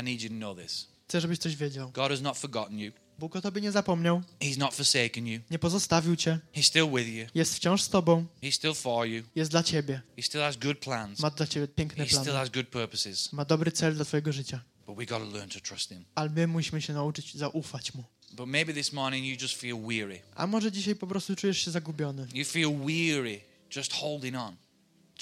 [0.01, 0.87] I need you to know this.
[1.09, 1.91] Chcę, żebyś coś wiedział.
[1.91, 2.93] God has not forgotten you.
[3.23, 5.41] Bóg o tobie nie zapomniał, He's not forsaken you.
[5.51, 7.27] nie pozostawił cię, He's still with you.
[7.35, 9.23] jest wciąż z tobą, He's still for you.
[9.35, 11.21] jest dla ciebie, He still has good plans.
[11.21, 13.33] ma dla ciebie piękne He still plany, has good purposes.
[13.33, 14.61] ma dobry cel dla twojego życia.
[14.87, 16.05] But we got to learn to trust Him.
[16.15, 18.05] Ale my musimy się nauczyć zaufać Mu.
[18.33, 20.21] But maybe this morning you just feel weary.
[20.35, 22.27] A może dzisiaj po prostu czujesz się zagubiony.
[22.35, 23.41] You feel weary
[23.77, 24.57] just holding on.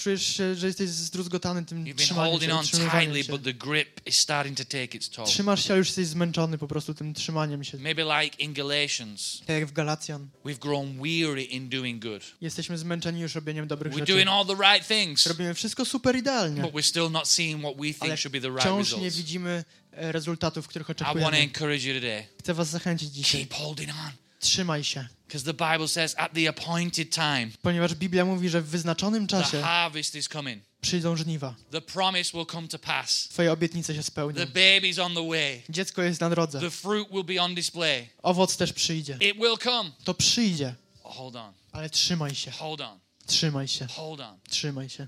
[0.02, 3.32] Czujesz że jesteś zdruzgotany tym You've been trzymaniem holding się, on utrzymywaniem tightly, się.
[3.32, 5.26] but the grip is starting to take its toll.
[5.26, 7.78] Trzymasz się, a już jesteś zmęczony po prostu tym trzymaniem się.
[7.78, 10.28] Maybe like in Galatians, Tak jak w Galacjan.
[10.44, 12.22] we've grown weary in doing good.
[12.40, 14.12] Jesteśmy zmęczeni już robieniem dobrych We're rzeczy.
[14.12, 17.76] doing all the right things, Robimy wszystko super idealnie, but we're still not seeing what
[17.76, 19.16] we ale think should be the right wciąż nie results.
[19.16, 21.38] widzimy e, rezultatów, których I want to oczekujemy.
[21.38, 22.26] encourage you today.
[22.40, 23.40] Chcę was zachęcić dzisiaj.
[23.46, 24.10] Keep holding on.
[24.40, 28.66] Trzymaj się, Because the Bible says at the appointed time, ponieważ Biblia mówi, że w
[28.66, 30.62] wyznaczonym the czasie harvest is coming.
[30.80, 31.54] przyjdą żniwa.
[31.70, 33.28] The promise will come to pass.
[33.28, 34.36] Twoje obietnice się spełnią.
[34.36, 35.62] The baby's on the way.
[35.68, 36.60] Dziecko jest na drodze.
[36.60, 38.08] The fruit will be on display.
[38.22, 39.18] Owoc też przyjdzie.
[39.20, 39.90] It will come.
[40.04, 41.52] To przyjdzie, Hold on.
[41.72, 42.50] ale trzymaj się.
[42.50, 42.98] Hold on.
[43.26, 43.86] Trzymaj się.
[43.86, 44.38] Hold on.
[44.48, 45.06] Trzymaj się.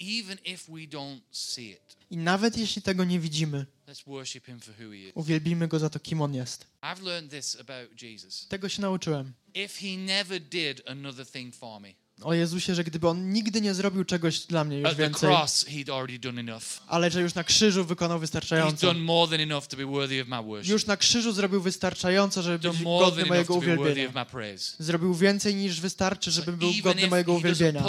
[0.00, 4.60] Even if we don't see it, I nawet jeśli tego nie widzimy, let's worship him
[4.60, 5.12] for who he is.
[5.14, 6.66] uwielbimy go za to, kim on jest.
[6.82, 8.46] I've learned this about Jesus.
[8.48, 9.32] Tego się nauczyłem.
[9.54, 13.74] If he never did another thing for me, O Jezusie, że gdyby on nigdy nie
[13.74, 15.30] zrobił czegoś dla mnie już więcej,
[16.86, 18.86] ale że już na krzyżu wykonał He's wystarczająco.
[18.86, 20.72] done more than enough to be worthy of my worship.
[20.72, 24.08] Już na krzyżu zrobił wystarczająco, żeby być godny mojego uwielbienia.
[24.08, 24.76] of my praise.
[24.78, 27.84] Zrobił więcej niż wystarczy, żeby był godny mojego uwielbienia.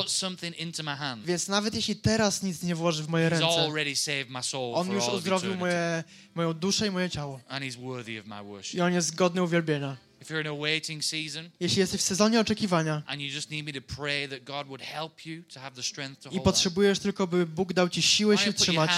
[1.26, 3.47] Więc nawet jeśli teraz nic nie włoży w moje ręce,
[4.74, 6.03] on już uzdrowił moje,
[6.36, 7.39] moją duszę i moje ciało.
[7.47, 8.76] And he's worthy of my worship.
[8.76, 9.97] I on jest godny uwielbienia.
[10.24, 13.04] If you're in a waiting season Jeśli jesteś w sezonie oczekiwania
[16.32, 18.92] i potrzebujesz tylko, by Bóg dał ci siłę się trzymać,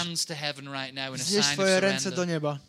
[1.40, 2.60] of swoje ręce do nieba.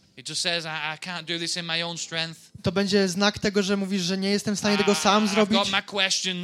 [2.63, 5.61] To będzie znak tego, że mówisz, że nie jestem w stanie tego sam I've zrobić.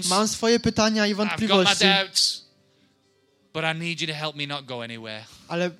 [0.08, 2.42] Mam swoje pytania i wątpliwości, doubts.
[3.54, 5.24] But I need you to help me not go anywhere.
[5.48, 5.70] ale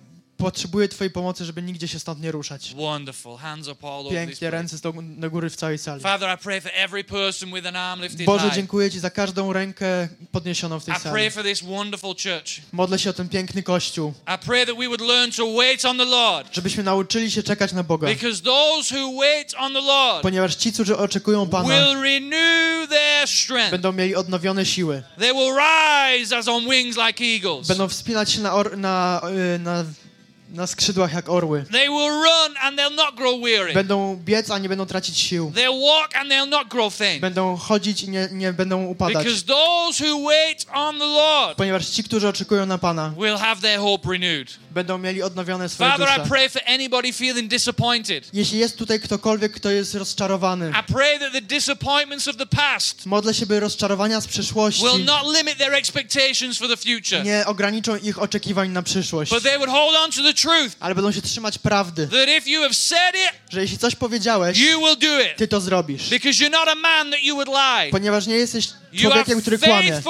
[0.43, 2.75] potrzebuję Twojej pomocy, żeby nigdzie się stąd nie ruszać.
[2.75, 3.37] Wonderful.
[3.37, 6.03] Hands up all over this Pięknie, ręce do, góry w całej sali.
[6.03, 9.53] Father, I pray for every person with an arm lifted Boże, dziękuję Ci za każdą
[9.53, 11.31] rękę podniesioną w tej I pray sali.
[11.31, 12.63] for this wonderful church.
[12.73, 15.99] Modlę się o ten piękny Kościół, I pray that we would learn to wait on
[15.99, 16.55] the Lord.
[16.55, 18.09] żebyśmy nauczyli się czekać na Boga.
[18.09, 23.29] Because those who wait on the Lord Ponieważ ci, którzy oczekują Pana, will renew their
[23.29, 23.71] strength.
[23.71, 25.03] będą mieli odnowione siły.
[25.19, 27.69] They will rise as on wings like eagles.
[27.69, 29.21] Będą wspinać się na, or, na,
[29.57, 29.85] y, na,
[30.53, 31.65] na skrzydłach jak orły.
[31.73, 33.73] They will run and they'll not grow weary.
[33.73, 35.53] Będą biec, a nie będą tracić sił.
[35.55, 37.21] They'll walk and they'll not grow faint.
[37.21, 39.25] Będą chodzić i nie, nie będą upadać.
[39.25, 43.61] Because those who wait on the Lord Ponieważ ci, którzy oczekują na Pana, will have
[43.61, 44.62] their hope renewed.
[44.73, 46.29] Będą mieli odnowione swoje Father, I dusze.
[46.29, 48.31] pray for anybody feeling disappointed.
[48.33, 53.07] Jeśli jest tutaj ktokolwiek, kto jest rozczarowany, I pray that the disappointments of the past
[53.07, 57.47] modlę się, by rozczarowania z przeszłości will not limit their expectations for the future, nie
[57.47, 61.13] ograniczą ich oczekiwań na przyszłość, but they would hold on to the truth ale będą
[61.13, 64.99] się trzymać prawdy, that if you have said it, że jeśli coś powiedziałeś, you will
[64.99, 65.37] do it.
[65.37, 66.11] ty to zrobisz.
[66.11, 67.91] Because you're not a man that you would lie.
[67.91, 68.69] Ponieważ nie jesteś
[69.01, 70.03] człowiekiem, który kłamie.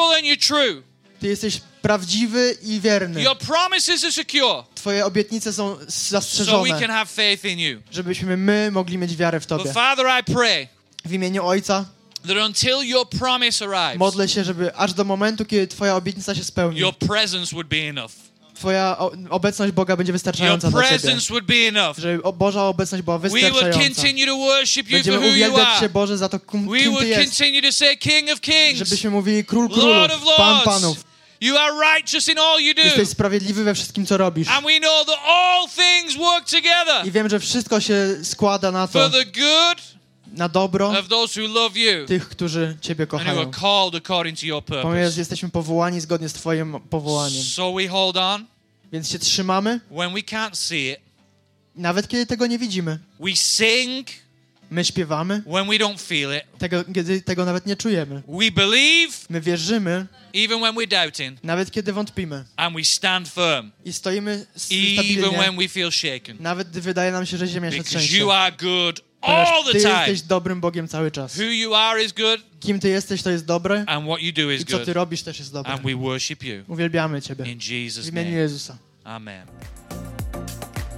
[1.21, 3.23] Ty jesteś prawdziwy i wierny.
[3.23, 4.65] Your promises are secure.
[4.75, 7.81] Twoje obietnice są So we zastrzeżone, can have faith in you.
[7.91, 9.73] żebyśmy my mogli mieć wiarę w But Tobie.
[9.73, 10.69] Father, I pray
[11.05, 11.85] W imieniu Ojca
[12.29, 16.45] that until your promise arrives, modlę się, żeby aż do momentu, kiedy Twoja obietnica się
[16.45, 18.13] spełni, your presence would be enough.
[18.55, 18.97] Twoja
[19.31, 20.99] obecność Boga będzie Your wystarczająca dla Ciebie.
[20.99, 21.99] presence would be enough.
[21.99, 23.79] Żeby Boża obecność była wystarczająca.
[24.91, 25.89] Będziemy uwielbiać Cię.
[25.89, 27.23] Boże, za to, kim, kim Ty would jest.
[27.25, 30.61] continue to say King of Kings, Żebyśmy mówili Król Lord Królów, Pan.
[30.65, 31.12] Panów.
[31.43, 32.83] You are righteous in all you do.
[32.83, 34.49] Jesteś sprawiedliwy we wszystkim, co robisz.
[34.49, 38.89] And we know that all things work together I wiem, że wszystko się składa na
[38.89, 39.83] to, for the good
[40.33, 43.51] na dobro of those who love you tych, którzy Ciebie kochają.
[44.83, 47.45] Ponieważ jesteśmy powołani zgodnie z Twoim powołaniem.
[47.45, 48.47] So we hold on
[48.93, 50.99] Więc się trzymamy, when we can't see it.
[51.77, 52.99] nawet kiedy tego nie widzimy.
[53.21, 54.09] We sing
[54.73, 56.59] My śpiewamy, when we don't feel it.
[56.59, 58.23] tego, kiedy tego nawet nie czujemy.
[58.29, 61.45] We believe My wierzymy, even when we're doubting.
[61.45, 62.45] nawet kiedy wątpimy.
[62.57, 66.37] And we stand firm I stoimy s- even stabilnie, when we feel shaken.
[66.41, 68.19] nawet gdy wydaje nam się, że ziemia się trzęsie.
[68.19, 69.91] you are good all the Ty time.
[69.99, 71.37] jesteś dobrym Bogiem cały czas.
[71.37, 74.51] Who you are is good Kim Ty jesteś, to jest dobre and what you do
[74.51, 74.95] is i co Ty good.
[74.95, 75.73] robisz też jest dobre.
[75.73, 77.53] And we worship you Uwielbiamy Ciebie.
[77.53, 78.43] in W Jesus' imieniu name.
[78.43, 78.77] Jezusa.
[79.05, 79.47] Amen.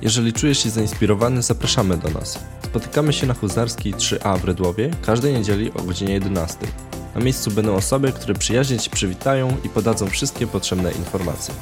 [0.02, 2.38] Jeżeli czujesz się zainspirowany, zapraszamy do nas.
[2.64, 6.56] Spotykamy się na Huzarskiej 3A w Rydłowie każdej niedzieli o godzinie 11.
[7.14, 11.54] Na miejscu będą osoby, które przyjaźnie Ci przywitają i podadzą wszystkie potrzebne informacje.